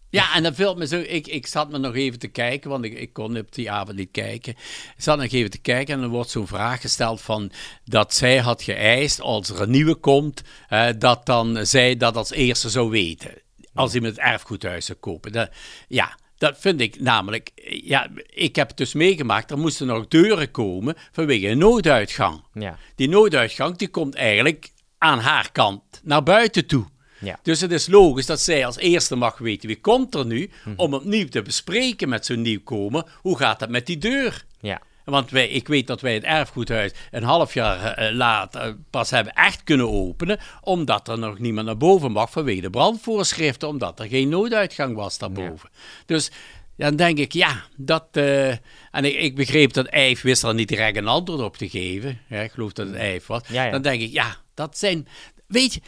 [0.09, 0.99] Ja, en dat vult me zo.
[0.99, 3.97] Ik, ik zat me nog even te kijken, want ik, ik kon op die avond
[3.97, 4.53] niet kijken.
[4.95, 7.51] Ik zat nog even te kijken en er wordt zo'n vraag gesteld van
[7.85, 12.31] dat zij had geëist als er een nieuwe komt, eh, dat dan zij dat als
[12.31, 13.31] eerste zou weten.
[13.73, 15.31] Als hij met het erfgoedhuis zou kopen.
[15.31, 15.49] Dat,
[15.87, 17.51] ja, dat vind ik namelijk.
[17.83, 19.51] Ja, ik heb het dus meegemaakt.
[19.51, 22.43] Er moesten nog deuren komen vanwege een nooduitgang.
[22.53, 22.77] ja.
[22.95, 26.85] Die nooduitgang die komt eigenlijk aan haar kant naar buiten toe.
[27.19, 27.39] Ja.
[27.43, 30.93] Dus het is logisch dat zij als eerste mag weten wie komt er nu, om
[30.93, 34.45] opnieuw te bespreken met zo'n nieuwkomer, hoe gaat dat met die deur?
[34.59, 34.81] Ja.
[35.03, 39.33] Want wij, ik weet dat wij het erfgoedhuis een half jaar eh, later pas hebben
[39.33, 44.07] echt kunnen openen, omdat er nog niemand naar boven mag vanwege de brandvoorschriften, omdat er
[44.07, 45.69] geen nooduitgang was daarboven.
[46.05, 46.31] Dus
[46.77, 48.05] dan denk ik, ja, dat...
[48.11, 48.49] eh,
[48.91, 52.19] en ik, ik begreep dat Eif wist er niet direct een antwoord op te geven.
[52.27, 53.41] Ja, ik geloof dat het Eif was.
[53.47, 53.71] Ja, ja.
[53.71, 55.07] Dan denk ik, ja, dat zijn...
[55.47, 55.81] Weet je,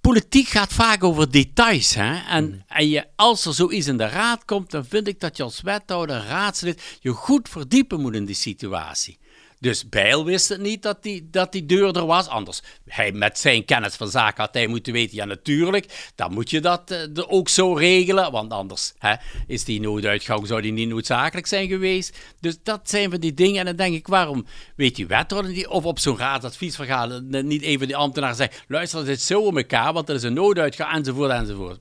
[0.00, 1.94] politiek gaat vaak over details.
[1.94, 2.16] Hè?
[2.28, 2.62] En, Mm.
[2.68, 5.60] en je, als er zoiets in de raad komt, dan vind ik dat je als
[5.60, 9.18] wethouder, raadslid, je goed verdiepen moet in die situatie.
[9.60, 12.28] Dus Bijl wist het niet dat die, dat die deur er was.
[12.28, 16.50] Anders, hij met zijn kennis van zaken had hij moeten weten, ja natuurlijk, dan moet
[16.50, 18.32] je dat eh, ook zo regelen.
[18.32, 19.14] Want anders hè,
[19.46, 22.18] is die nooduitgang, zou die niet noodzakelijk zijn geweest.
[22.40, 23.58] Dus dat zijn van die dingen.
[23.58, 27.86] En dan denk ik, waarom weet die wethouder niet, of op zo'n raadsadviesvergadering niet even
[27.86, 31.80] die ambtenaar zegt, luister, zit zo in elkaar, want er is een nooduitgang, enzovoort, enzovoort.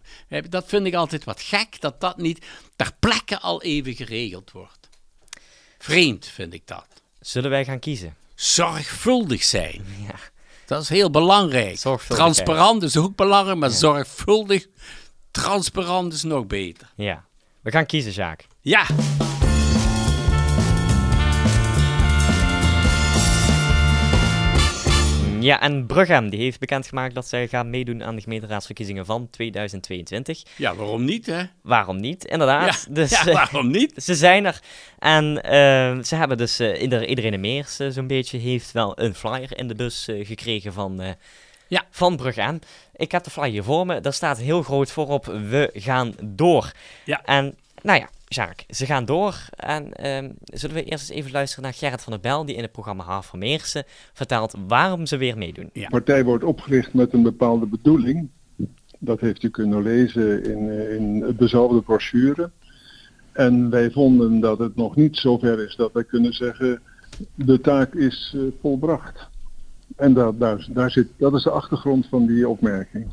[0.50, 4.90] Dat vind ik altijd wat gek, dat dat niet ter plekke al even geregeld wordt.
[5.78, 6.97] Vreemd vind ik dat.
[7.28, 8.16] Zullen wij gaan kiezen?
[8.36, 9.86] Zorgvuldig zijn.
[10.08, 10.16] Ja.
[10.66, 11.76] Dat is heel belangrijk.
[12.08, 14.68] Transparant is ook belangrijk, maar zorgvuldig,
[15.32, 16.92] transparant is nog beter.
[16.96, 17.26] Ja.
[17.62, 18.48] We gaan kiezen, Jaak.
[18.62, 18.86] Ja,
[25.48, 30.44] Ja, en Brughem die heeft bekendgemaakt dat zij gaan meedoen aan de gemeenteraadsverkiezingen van 2022.
[30.56, 31.44] ja waarom niet, hè?
[31.62, 32.26] Waarom niet?
[32.26, 32.86] Inderdaad.
[32.88, 33.94] Ja, dus, ja, eh, waarom niet?
[33.96, 34.60] Ze zijn er.
[35.00, 39.16] En eh, ze hebben dus, eh, ieder, iedereen in Meers zo'n beetje, heeft wel een
[39.16, 41.16] flyer in de bus gekregen van,
[41.68, 41.86] Ja.
[41.90, 42.60] van Brugge.
[42.96, 44.00] Ik heb de flyer voor me.
[44.00, 46.72] Daar staat heel groot voorop, we gaan door.
[47.04, 47.22] Ja.
[47.26, 47.56] En,
[47.88, 49.36] nou ja, Sjaak, ze gaan door.
[49.56, 52.62] En ehm, zullen we eerst eens even luisteren naar Gerrit van der Bel, die in
[52.62, 55.70] het programma Haar van Meersen vertelt waarom ze weer meedoen.
[55.74, 55.84] Ja.
[55.84, 58.30] De partij wordt opgericht met een bepaalde bedoeling.
[59.00, 62.52] Dat heeft u kunnen lezen in, eh, in het bezalfde brochure.
[63.32, 66.82] En wij vonden dat het nog niet zover is dat wij kunnen zeggen,
[67.36, 69.30] de taak is eh, volbracht.
[69.96, 73.08] En dat, daar, daar zit, dat is de achtergrond van die opmerking.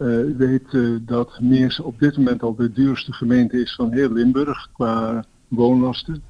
[0.00, 4.12] Eh, weet eh, dat Meers op dit moment al de duurste gemeente is van heel
[4.12, 6.22] Limburg qua woonlasten.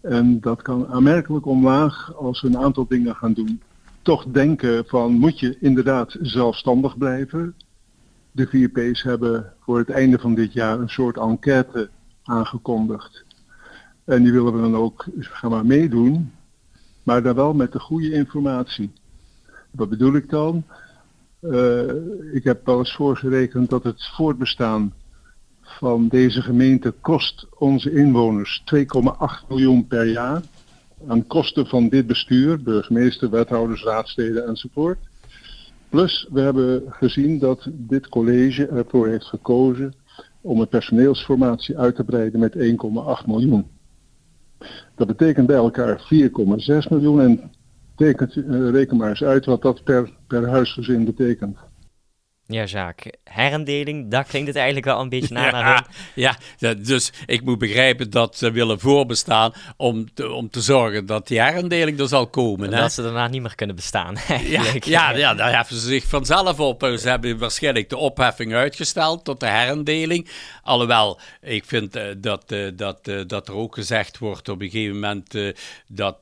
[0.00, 3.60] En dat kan aanmerkelijk omlaag als we een aantal dingen gaan doen
[4.02, 7.54] toch denken van moet je inderdaad zelfstandig blijven.
[8.32, 11.90] De 4P's hebben voor het einde van dit jaar een soort enquête
[12.22, 13.24] aangekondigd.
[14.04, 16.32] En die willen we dan ook gaan maar meedoen,
[17.02, 18.92] maar dan wel met de goede informatie.
[19.70, 20.64] Wat bedoel ik dan?
[21.42, 21.94] Eh,
[22.32, 24.94] ik heb wel eens voorgerekend dat het voortbestaan
[25.60, 30.42] van deze gemeente kost onze inwoners 2,8 miljoen per jaar
[31.06, 34.98] aan kosten van dit bestuur, burgemeester, wethouders, raadsteden enzovoort.
[35.88, 39.94] Plus, we hebben gezien dat dit college ervoor heeft gekozen
[40.40, 43.66] om een personeelsformatie uit te breiden met 1,8 miljoen.
[44.94, 47.50] Dat betekent bij elkaar 4,6 miljoen en
[48.02, 51.58] tekent, eh, reken maar eens uit wat dat per, per huisgezin betekent.
[52.46, 55.52] Ja, Jaak, herendeling, daar klinkt het eigenlijk wel een beetje naar.
[55.52, 55.84] naar Ja, hun.
[56.14, 61.06] ja, dat- dus ik moet begrijpen dat ze willen voorbestaan om te, om te zorgen
[61.06, 62.72] dat die herendeling er zal komen.
[62.72, 62.80] Hè?
[62.80, 64.84] Dat ze daarna niet meer kunnen bestaan, Ja, eigenlijk.
[64.84, 66.82] ja, ja, daar heffen ze zich vanzelf op.
[66.98, 70.28] Ze hebben waarschijnlijk de opheffing uitgesteld tot de herendeling.
[70.62, 74.70] Alhoewel, ik vind eh, dat, eh, dat, eh, dat er ook gezegd wordt op een
[74.70, 75.34] gegeven moment
[75.86, 76.18] dat,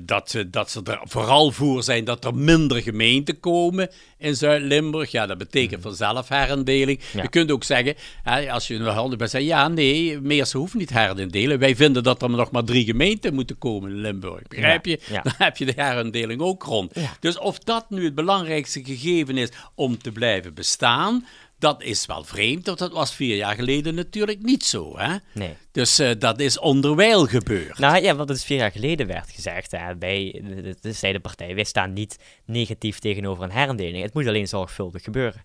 [0.00, 5.10] dat, ze, dat ze er vooral voor zijn dat er minder gemeenten komen in Zuid-Limburg.
[5.10, 7.00] Ja, dat betekent vanzelf herendeling.
[7.12, 7.22] Ja.
[7.22, 10.74] Je kunt ook zeggen, hè, als je een handig bent, zeggen, ja, nee, Meersen hoeft
[10.74, 11.58] niet herendelen.
[11.58, 14.42] Wij vinden dat er nog maar drie gemeenten moeten komen in Limburg.
[14.48, 15.00] Begrijp je?
[15.06, 15.22] Ja, ja.
[15.22, 16.92] Dan heb je de herendeling ook rond.
[17.20, 21.26] Dus of dat nu het belangrijkste gegeven is om te blijven bestaan,
[21.58, 22.66] dat is wel vreemd.
[22.66, 24.98] Want dat was vier jaar geleden natuurlijk niet zo.
[24.98, 25.16] Hè?
[25.32, 25.56] Nee.
[25.72, 27.78] Dus eh, dat is onderwijl gebeurd.
[27.78, 30.42] Nou ja, wat dus vier jaar geleden werd gezegd, hè, wij,
[30.80, 34.02] de, zei de partij, wij staan niet negatief tegenover een herendeling.
[34.02, 35.42] Het moet alleen zorgvuldig gebeuren.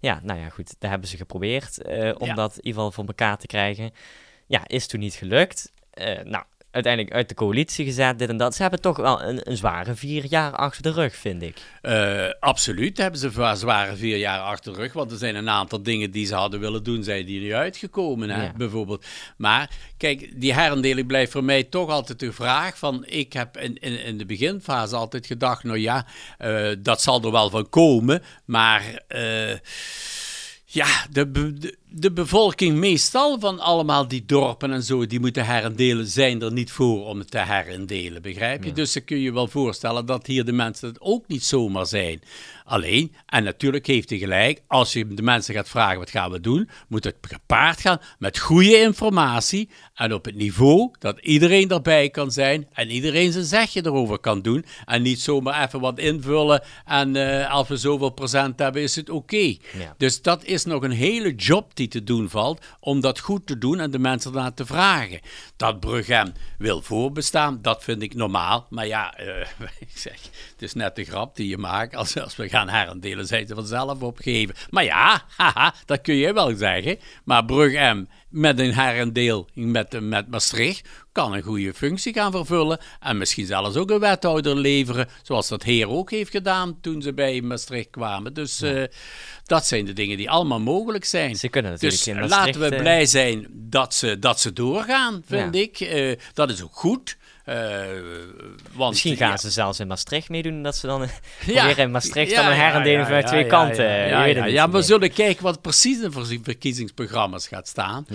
[0.00, 0.20] Ja.
[0.22, 2.34] nou ja, goed, dat hebben ze geprobeerd eh, om Ja.
[2.34, 3.90] dat in ieder geval voor elkaar te krijgen.
[4.46, 5.72] Ja, is toen niet gelukt.
[5.90, 8.54] Eh, nou, uiteindelijk uit de coalitie gezet, dit en dat.
[8.54, 11.56] Ze hebben toch wel een, een zware vier jaar achter de rug, vind ik.
[11.82, 14.92] Eh, absoluut hebben ze va- zware vier jaar achter de rug.
[14.92, 18.30] Want er zijn een aantal dingen die ze hadden willen doen, zijn die niet uitgekomen.
[18.30, 18.52] Hè, Ja.
[18.56, 19.04] Bijvoorbeeld.
[19.36, 22.78] Maar kijk, die herendeling blijft voor mij toch altijd de vraag.
[22.78, 26.06] Van, ik heb in, in, in de beginfase altijd gedacht, nou ja,
[26.38, 28.22] eh, dat zal er wel van komen.
[28.44, 29.52] Maar eh,
[30.64, 31.30] ja, de,
[31.96, 36.72] de bevolking meestal van allemaal die dorpen en zo, die moeten herendelen, zijn er niet
[36.72, 38.72] voor om het te herendelen, begrijp je?
[38.72, 42.22] Dus dan kun je wel voorstellen dat hier de mensen het ook niet zomaar zijn.
[42.64, 46.40] Alleen, en natuurlijk heeft hij gelijk, als je de mensen gaat vragen wat gaan we
[46.40, 52.10] doen, moet het gepaard gaan met goede informatie en op het niveau dat iedereen erbij
[52.10, 56.62] kan zijn en iedereen zijn zegje erover kan doen en niet zomaar even wat invullen
[56.84, 59.36] en eh, als we zoveel procent hebben is het oké.
[59.36, 59.94] Ja.
[59.96, 63.58] Dus dat is nog een hele job die te doen valt om dat goed te
[63.58, 65.20] doen en de mensen daarna te vragen.
[65.56, 68.66] Dat Brughem wil voorbestaan, dat vind ik normaal.
[68.70, 70.18] Maar ja, eh, ik zeg,
[70.52, 71.94] het is net de grap die je maakt.
[71.96, 74.54] Als, als we gaan herendelen, zijn ze vanzelf opgegeven.
[74.70, 76.98] Maar ja, haha, dat kun je wel zeggen.
[77.24, 82.78] Maar Brughem met een herendeel met, met Maastricht kan een goede functie gaan vervullen.
[83.00, 87.12] En misschien zelfs ook een wethouder leveren, zoals dat Heer ook heeft gedaan toen ze
[87.14, 88.34] bij Maastricht kwamen.
[88.34, 88.82] Dus eh,
[89.44, 91.36] dat zijn de dingen die allemaal mogelijk zijn.
[91.36, 95.22] Ze kunnen natuurlijk Dus eh, laten we eh, blij zijn dat ze, dat ze doorgaan,
[95.26, 95.60] vind Ja.
[95.60, 95.80] ik.
[95.80, 97.16] Eh, dat is ook goed.
[97.44, 97.56] Eh,
[98.72, 101.08] want, Misschien gaan ze zelfs in Maastricht meedoen, dat ze dan eh,
[101.46, 101.54] Ja.
[101.54, 104.08] proberen in Maastricht dan een ja, vanuit twee kanten.
[104.08, 108.06] Ja, ja, we zullen kijken wat precies in de verkiezingsprogramma's gaat staan.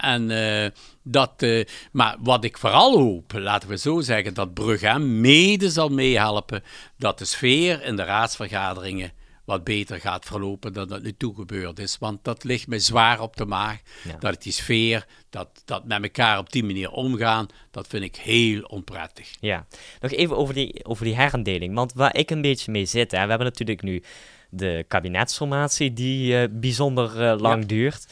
[0.00, 0.70] En, eh,
[1.02, 5.88] dat, eh, maar wat ik vooral hoop, laten we zo zeggen, dat Brugge mede zal
[5.88, 6.62] meehelpen
[6.98, 9.12] dat de sfeer in de raadsvergaderingen
[9.44, 11.98] wat beter gaat verlopen dan dat nu toe gebeurd is.
[11.98, 13.80] Want dat ligt mij zwaar op de maag.
[14.04, 14.16] Ja.
[14.18, 18.62] Dat die sfeer, dat, dat met elkaar op die manier omgaan, dat vind ik heel
[18.62, 19.30] onprettig.
[19.40, 19.66] Ja,
[20.00, 21.74] nog even over die, over die herendeling.
[21.74, 24.02] Want waar ik een beetje mee zit, hè, we hebben natuurlijk nu
[24.50, 28.06] de kabinetsformatie die eh, bijzonder eh, lang duurt.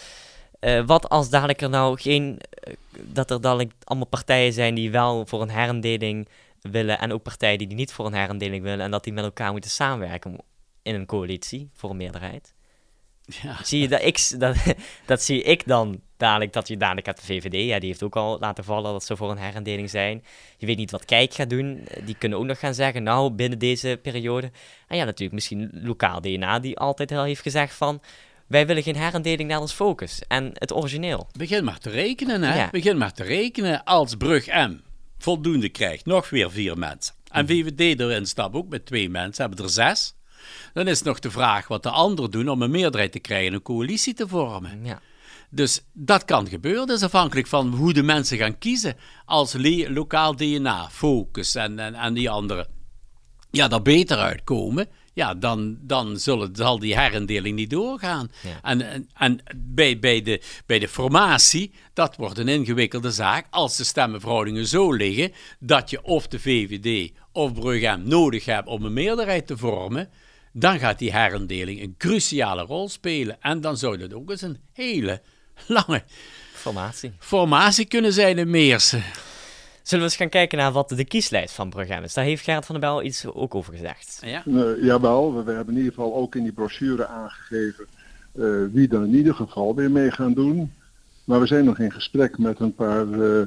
[0.60, 2.40] Eh, wat als dadelijk er nou geen,
[3.00, 6.28] dat er dadelijk allemaal partijen zijn die wel voor een herendeling
[6.60, 9.52] willen en ook partijen die niet voor een herendeling willen en dat die met elkaar
[9.52, 10.38] moeten samenwerken
[10.82, 12.54] in een coalitie voor een meerderheid?
[13.42, 13.64] Ja.
[13.64, 14.56] Zie je dat ik, dat,
[15.06, 18.16] dat zie ik dan dadelijk, dat je dadelijk hebt de VVD, ja, die heeft ook
[18.16, 20.24] al laten vallen dat ze voor een herendeling zijn.
[20.56, 23.58] Je weet niet wat Kijk gaat doen, die kunnen ook nog gaan zeggen, nou, binnen
[23.58, 24.50] deze periode.
[24.86, 28.02] En ja, natuurlijk misschien lokaal DNA, die altijd al heeft gezegd van,
[28.46, 31.28] wij willen geen herendeling naar ons focus en het origineel.
[31.38, 32.56] Begin maar te rekenen, hè.
[32.56, 32.70] Ja.
[32.70, 33.84] Begin maar te rekenen.
[33.84, 34.76] Als Brug M
[35.18, 37.14] voldoende krijgt, nog weer vier mensen.
[37.28, 40.14] En VVD erin stapt ook met twee mensen, hebben er zes.
[40.72, 43.62] Dan is nog de vraag wat de anderen doen om een meerderheid te krijgen, een
[43.62, 44.84] coalitie te vormen.
[44.84, 45.00] Ja,
[45.50, 46.86] Dus dat kan gebeuren.
[46.86, 48.96] Dat is afhankelijk van hoe de mensen gaan kiezen.
[49.24, 49.54] Als
[49.88, 52.66] lokaal DNA, Focus en, en, en die anderen
[53.52, 58.30] ja, daar beter uitkomen, ja, dan, dan zullen, zal die herindeling niet doorgaan.
[58.42, 58.58] Ja.
[58.62, 63.76] En, en, en bij, bij, de, bij de formatie, dat wordt een ingewikkelde zaak als
[63.76, 68.92] de stemmenverhoudingen zo liggen dat je of de VVD of Brugge nodig hebt om een
[68.92, 70.08] meerderheid te vormen.
[70.52, 73.36] Dan gaat die herindeling een cruciale rol spelen.
[73.40, 75.20] En dan zou dat ook eens een hele
[75.66, 76.02] lange
[76.52, 77.12] formatie.
[77.18, 79.02] formatie kunnen zijn in Meersen.
[79.82, 82.14] Zullen we eens gaan kijken naar wat de kieslijst van Brugge is?
[82.14, 84.18] Daar heeft Gerrit van der Bel iets ook over gezegd.
[84.24, 84.42] Ja?
[84.46, 87.86] Eh, jawel, we, we hebben in ieder geval ook in die brochure aangegeven
[88.32, 90.72] eh, wie er in ieder geval weer mee gaan doen.
[91.24, 93.46] Maar we zijn nog in gesprek met een paar eh,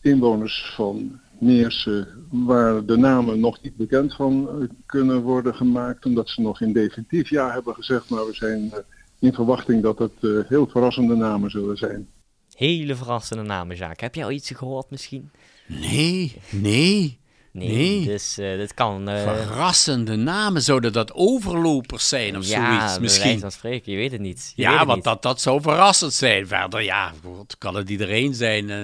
[0.00, 6.06] inwoners van Meersen waar de namen nog niet bekend van eh, kunnen worden gemaakt.
[6.06, 8.10] Omdat ze nog in definitief ja hebben gezegd.
[8.10, 8.78] Maar we zijn eh,
[9.18, 12.08] in verwachting dat het eh, heel verrassende namen zullen zijn.
[12.54, 14.00] Hele verrassende namen, Jacques.
[14.00, 15.30] Heb jij al iets gehoord misschien?
[15.66, 17.18] Nee, nee.
[17.52, 18.04] Nee, Nee.
[18.04, 19.08] dus eh, dit kan...
[19.08, 23.40] eh, Verrassende namen, zouden dat overlopers zijn of ja, zoiets misschien?
[23.40, 24.52] van spreken, je weet het niet.
[24.56, 25.04] Je Ja, het want niet.
[25.04, 26.46] dat, dat zou verrassend zijn.
[26.46, 28.70] Verder, ja, god, kan het iedereen zijn.
[28.70, 28.78] eh,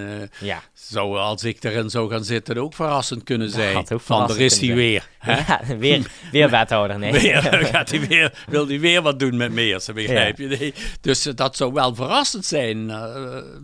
[0.49, 0.63] Ja.
[0.75, 3.77] zou, als ik erin zou gaan zitten, ook verrassend kunnen zijn.
[3.77, 5.09] ook Van, verrassend is hij weer.
[5.19, 5.37] Hè?
[5.49, 7.13] Ja, weer, weer wethouder, nee.
[7.13, 10.47] Weer, gaat hij weer, wil hij weer wat doen met Meersen, begrijp je?
[10.47, 10.75] Nee.
[11.01, 12.87] Dus dat zou wel verrassend zijn.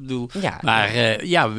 [0.00, 0.28] bedoel.
[0.40, 0.58] Ja.
[0.62, 1.50] Maar ja,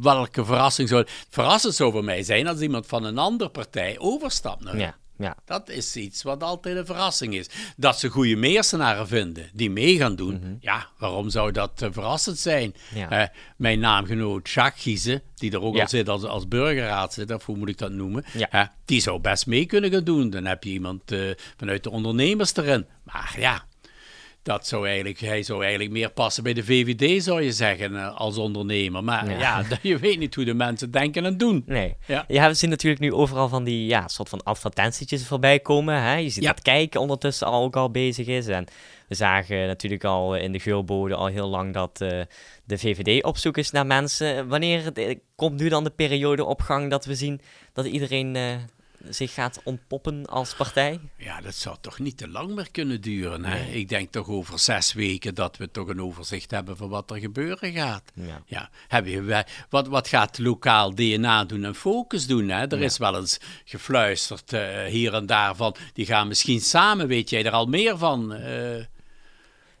[0.00, 1.06] welke verrassing zou...
[1.30, 4.64] Verrassend zou voor mij zijn als iemand van een andere partij overstapt.
[4.64, 5.36] naar Ja, ja.
[5.44, 7.46] Dat is iets wat altijd een verrassing is.
[7.76, 10.58] Dat ze goede Meersenaren vinden die mee gaan doen.
[10.60, 12.74] Ja, waarom zou dat eh, verrassend zijn?
[12.90, 12.98] Mhm.
[12.98, 13.10] Ja.
[13.10, 15.82] Eh, mijn naamgenoot Jacques Giezen, die er ook Ja.
[15.82, 18.24] al zit als, als burgerraadslid, of hoe moet ik dat noemen?
[18.32, 18.72] Ja.
[18.84, 20.30] Die zou best mee kunnen gaan doen.
[20.30, 22.86] Dan heb je iemand eh, vanuit de ondernemers erin.
[23.02, 23.64] Maar ja,
[24.44, 28.16] dat zou eigenlijk, hij zou eigenlijk meer passen bij de VVD, zou je zeggen, eh,
[28.16, 29.04] als ondernemer.
[29.04, 29.38] Maar Ja.
[29.38, 31.62] ja, je weet niet hoe de mensen denken en doen.
[31.66, 31.94] Nee.
[32.06, 32.24] Ja.
[32.28, 32.48] Ja.
[32.48, 36.02] we zien natuurlijk nu overal van die ja, soort van advertentietjes voorbij komen.
[36.02, 36.14] Hè?
[36.16, 36.52] Je ziet Ja.
[36.52, 38.46] dat kijken ondertussen al ook al bezig is.
[38.46, 38.64] En
[39.08, 42.20] we zagen natuurlijk al in de geulbode al heel lang dat eh,
[42.64, 44.48] de VVD op zoek is naar mensen.
[44.48, 47.40] Wanneer eh, komt nu dan de periode op gang dat we zien
[47.72, 48.36] dat iedereen
[49.08, 51.00] zich gaat ontpoppen als partij?
[51.16, 53.44] Ja, dat zou toch niet te lang meer kunnen duren.
[53.44, 53.58] Hè?
[53.58, 53.72] Nee.
[53.74, 57.18] Ik denk toch over zes weken dat we toch een overzicht hebben van wat er
[57.18, 58.02] gebeuren gaat.
[58.14, 58.42] Ja.
[58.46, 62.48] Ja, heb je, wat, wat gaat lokaal DNA doen en Focus doen?
[62.48, 62.66] Hè?
[62.66, 67.30] Er is wel eens gefluisterd eh, hier en daar van, die gaan misschien samen, weet
[67.30, 68.32] jij er al meer van?
[68.32, 68.84] Eh,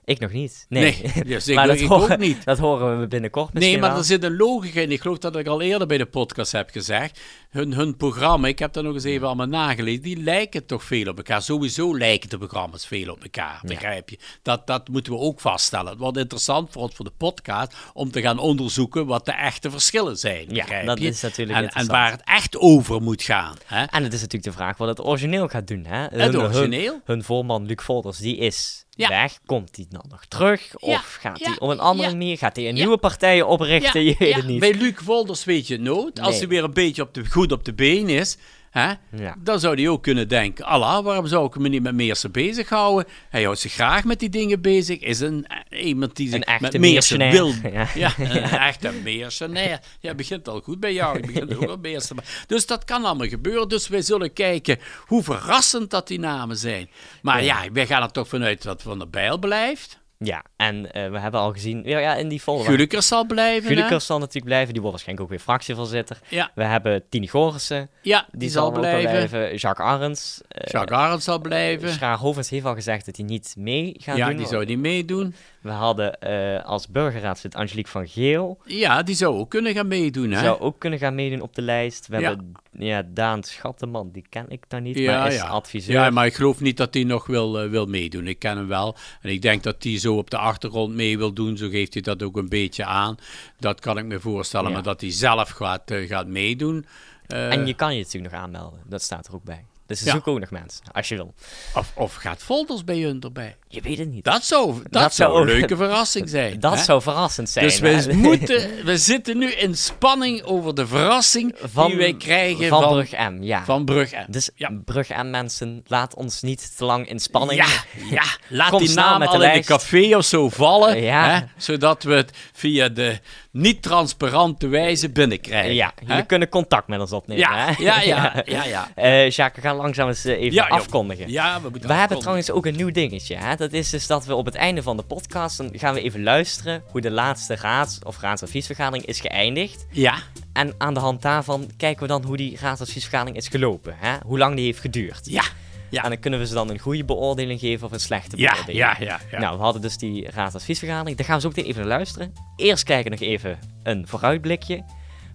[0.06, 0.66] Ik nog niet.
[0.68, 2.44] Nee, Nee, ik- maar dat ik horen, ook niet.
[2.50, 3.98] Dat horen we binnenkort misschien nee, maar wel.
[3.98, 4.92] er zit een logica in.
[4.92, 7.20] Ik geloof dat ik al eerder bij de podcast heb gezegd.
[7.50, 11.08] Hun, hun programma, ik heb daar nog eens even allemaal nagelezen, die lijken toch veel
[11.08, 11.42] op elkaar.
[11.42, 14.18] Sowieso lijken de programma's veel op elkaar, begrijp je?
[14.42, 15.90] Dat, dat moeten we ook vaststellen.
[15.90, 19.70] Het wordt interessant voor ons voor de podcast om te gaan onderzoeken wat de echte
[19.70, 21.06] verschillen zijn, Ja, begrijp dat je?
[21.08, 23.56] is natuurlijk en, en waar het echt over moet gaan.
[23.64, 23.84] Hè?
[23.84, 25.84] En het is natuurlijk de vraag wat het origineel gaat doen.
[25.84, 25.98] Hè?
[26.02, 26.92] Het Hun- origineel?
[26.92, 29.08] Hun, hun voorman Luc Volders, die is Ja.
[29.08, 29.38] weg.
[29.46, 30.66] Komt hij dan nog terug?
[30.76, 32.16] Ja, Of gaat ja, hij op een andere ja.
[32.16, 32.38] manier?
[32.38, 32.80] Gaat hij een Ja.
[32.82, 34.04] nieuwe partij oprichten?
[34.04, 34.60] je weet ja, het niet.
[34.60, 36.20] Bij Luc Wolders weet je nooit.
[36.20, 36.38] Als Nee.
[36.38, 38.36] hij weer een beetje op de, goed op de been is.
[38.74, 39.34] Hè, Ja.
[39.38, 43.06] dan zou hij ook kunnen denken, Allah, waarom zou ik me niet met Meersen bezighouden?
[43.30, 44.98] Hij houdt zich graag met die dingen bezig.
[45.00, 47.46] Is een, eh, iemand die zich Een met Meersen wil...
[47.62, 47.92] Meersenaar.
[47.98, 49.80] Ja, een echte Meersenaar.
[50.00, 51.16] Ja, begint al goed bij jou.
[51.20, 52.16] Je begint ook al Meersen.
[52.46, 53.68] Dus dat kan allemaal gebeuren.
[53.68, 56.90] Dus wij zullen kijken hoe verrassend dat die namen zijn.
[57.22, 60.02] Maar ja, wij gaan er toch vanuit dat Van der Bijl blijft.
[60.18, 62.66] Ja, en eh, we hebben al gezien, ja, ja in die folder.
[62.66, 63.68] Gullikers zal blijven.
[63.68, 66.18] Gulikers zal natuurlijk blijven, die wordt waarschijnlijk ook weer fractievoorzitter.
[66.28, 69.10] Ja, We hebben Tini Gorissen, ja die, die, zal blijven.
[69.28, 69.56] blijven.
[69.56, 70.40] Jacques Arends.
[70.48, 71.90] eh, Jacques Arends zal blijven.
[71.90, 74.36] Schaar Hovens heeft al gezegd dat hij niet mee gaat Ja, doen.
[74.36, 75.34] die zou niet meedoen.
[75.60, 78.58] We hadden eh, als burgerraadslid Angelique van Geel.
[78.64, 80.42] Ja, die zou ook kunnen gaan meedoen, Die hè?
[80.44, 82.06] zou ook kunnen gaan meedoen op de lijst.
[82.08, 82.28] We Ja.
[82.28, 85.46] hebben ja, Daan Schatteman, die ken ik dan niet, Ja, maar is ja.
[85.46, 85.92] adviseur.
[85.94, 88.26] Ja, maar ik geloof niet dat hij nog wil, eh, wil meedoen.
[88.26, 88.96] Ik ken hem wel.
[89.20, 91.56] En ik denk dat hij zo op de achtergrond mee wil doen.
[91.56, 93.16] Zo geeft hij dat ook een beetje aan.
[93.58, 94.68] Dat kan ik me voorstellen.
[94.68, 94.74] Ja.
[94.74, 96.86] Maar dat hij zelf gaat, eh, gaat meedoen.
[97.26, 99.64] eh, En je kan je natuurlijk nog aanmelden, dat staat er ook bij.
[99.86, 100.12] Dus ze Ja.
[100.12, 101.34] zoeken ook nog mensen, als je wil.
[101.74, 103.56] of, of gaat Folders bij hun erbij?
[103.74, 104.24] Je weet het niet.
[104.24, 106.60] Dat zou, dat Dat zou een leuke verrassing zijn.
[106.60, 106.82] dat hè?
[106.82, 107.64] zou verrassend zijn.
[107.64, 111.54] Dus we, moeten, we zitten nu in spanning over de verrassing
[111.86, 113.64] die wij krijgen van, van, Brug M, ja.
[113.64, 114.24] van Brug M.
[114.32, 114.70] dus ja.
[114.84, 117.66] Brug M mensen, laat ons niet te lang in spanning.
[117.66, 118.24] Ja, ja,
[118.58, 121.30] laat Kom die naam met al de in een café of zo vallen, Ja.
[121.30, 123.18] hè, zodat we het via de
[123.50, 125.74] niet-transparante wijze binnenkrijgen.
[125.74, 126.06] Ja, hè?
[126.06, 127.42] jullie kunnen contact met ons opnemen.
[127.42, 127.82] ja, hè?
[127.82, 128.88] ja, ja, ja, ja.
[128.94, 131.30] Eh, Jacques, we gaan langzaam eens eh, even afkondigen.
[131.30, 133.36] Ja, we moeten We hebben trouwens ook een nieuw dingetje.
[133.36, 133.56] Hè?
[133.64, 136.22] Dat is dus dat we op het einde van de podcast dan gaan we even
[136.22, 139.86] luisteren hoe de laatste raads- of raadsadviesvergadering is geëindigd.
[139.90, 140.14] Ja,
[140.52, 143.94] En aan de hand daarvan kijken we dan hoe die raadsadviesvergadering is gelopen.
[143.96, 144.16] Hè?
[144.26, 145.20] Hoe lang die heeft geduurd.
[145.30, 145.42] ja,
[145.90, 146.02] ja.
[146.02, 148.78] En dan kunnen we ze dan een goede beoordeling geven of een slechte Ja, beoordeling.
[148.84, 149.38] ja, ja, ja.
[149.38, 151.16] Nou, we hadden dus die raadsadviesvergadering.
[151.16, 152.32] Daar gaan we zo meteen even naar luisteren.
[152.56, 154.84] Eerst kijken we nog even een vooruitblikje.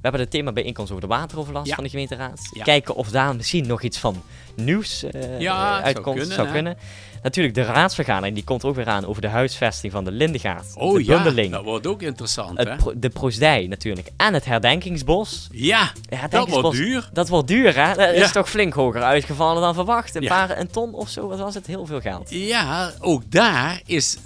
[0.02, 1.76] We hebben het thema bijeenkomst over de wateroverlast Ja.
[1.76, 2.39] van de gemeenteraad.
[2.54, 2.64] Ja.
[2.64, 4.24] Kijken of daar misschien nog iets van
[4.56, 6.18] nieuws eh, Ja, eh, zou uitkomt.
[6.18, 6.78] kunnen, zou kunnen.
[7.24, 10.66] Natuurlijk, de raadsvergadering die komt ook weer aan over de huisvesting van de Lindegaard.
[10.76, 11.52] Oh de ja, bundeling.
[11.52, 12.76] dat wordt ook interessant, hè?
[12.76, 14.10] pro- de proosdij natuurlijk.
[14.18, 15.47] En het herdenkingsbos.
[15.52, 17.10] Ja, Het dat herdenkingsbos, wordt duur.
[17.14, 17.93] Dat wordt duur, hè?
[17.95, 18.30] Dat is Ja.
[18.30, 20.16] toch flink hoger uitgevallen dan verwacht.
[20.16, 20.28] Een Ja.
[20.45, 21.68] paar een ton of zo, wat was het?
[21.68, 22.30] Heel veel geld.
[22.30, 24.18] Ja, ook daar is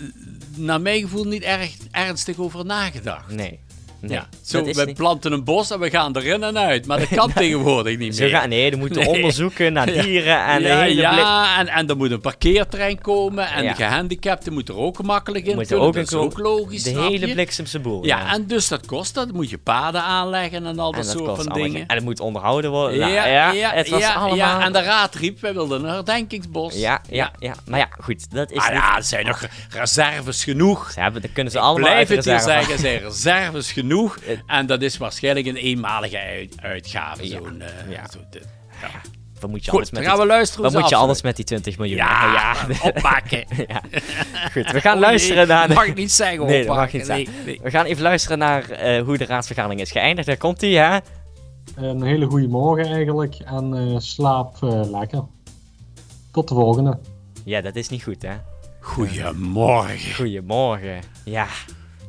[0.55, 3.31] naar mijn gevoel niet erg ernstig over nagedacht.
[3.31, 3.59] Nee.
[4.07, 6.85] Nee, Ja, zo, we niet- planten een bos en we gaan erin en uit.
[6.85, 8.29] Maar dat kan tegenwoordig niet meer.
[8.29, 9.07] gaan, nee, er moeten Nee.
[9.09, 10.01] onderzoeken naar Ja.
[10.01, 13.47] dieren en ja, de hele blik- ja en, en er moet een parkeerterrein komen.
[13.47, 13.69] En Ja.
[13.69, 15.85] de gehandicapten moeten er ook gemakkelijk in Moet kunnen.
[15.85, 18.05] ook dat is ook logisch, De hele bliksemse boel.
[18.05, 19.27] Ja, en dus dat kost dat.
[19.27, 21.71] Dan moet je paden aanleggen en al dat, En dat soort kost van dingen.
[21.79, 22.97] ge- En het moet onderhouden worden.
[22.97, 24.35] Ja, Nou, ja, het was ja, allemaal...
[24.35, 26.73] ja, en de raad riep, wij wilden een herdenkingsbos.
[26.75, 27.53] ja, ja, ja.
[27.67, 28.73] Maar ja, goed, dat is Ah niet...
[28.77, 30.91] ja, er zijn nog reserves genoeg.
[30.93, 33.91] Ze hebben, dat kunnen ze allemaal Blijf het hier zeggen, er zijn reserves genoeg.
[34.47, 37.27] En dat is waarschijnlijk een eenmalige uit- uitgave.
[37.27, 38.07] Ja, Zo'n, eh, ja.
[38.11, 38.19] zo.
[38.81, 38.89] Ja.
[39.39, 41.21] Wat moet je Goed, anders dan met gaan die- we luisteren ze moet je anders
[41.21, 41.97] met die 20 miljoen?
[41.97, 42.73] Ja, hè?
[42.89, 43.45] opmaken.
[43.67, 43.81] ja.
[44.51, 45.73] Goed, we gaan Oh, luisteren nee, naar...
[45.73, 46.97] Mag ik niet zeggen, Nee, dat mag opmaken.
[46.99, 47.07] niet.
[47.07, 47.59] Nee, nee.
[47.63, 50.27] We gaan even luisteren naar eh, hoe de raadsvergadering is geëindigd.
[50.27, 50.97] Daar komt hij, hè?
[51.75, 55.23] Een hele goede morgen eigenlijk en eh, slaap eh, lekker.
[56.31, 56.99] Tot de volgende.
[57.45, 58.33] Ja, dat is niet goed, hè?
[58.79, 60.13] Goedemorgen.
[60.15, 60.99] Goedemorgen.
[61.25, 61.47] Ja,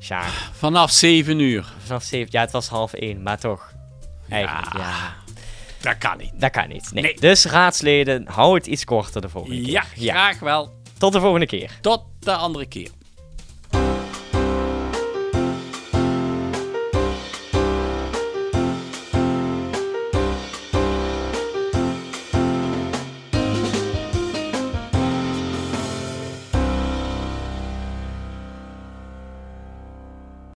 [0.04, 0.30] Sjaak.
[0.52, 1.72] Vanaf 7 uur.
[1.84, 2.28] Vanaf 7...
[2.30, 3.72] Ja, het was half 1, maar toch.
[4.28, 5.14] Eigenlijk, ja.
[5.80, 6.30] Dat kan niet.
[6.34, 6.90] Dat kan niet.
[6.92, 7.02] Nee.
[7.02, 7.16] Nee.
[7.20, 10.10] Dus raadsleden, hou het iets korter de volgende Ja, keer.
[10.12, 10.72] graag wel.
[10.98, 11.70] Tot de volgende keer.
[11.80, 12.90] Tot de andere keer.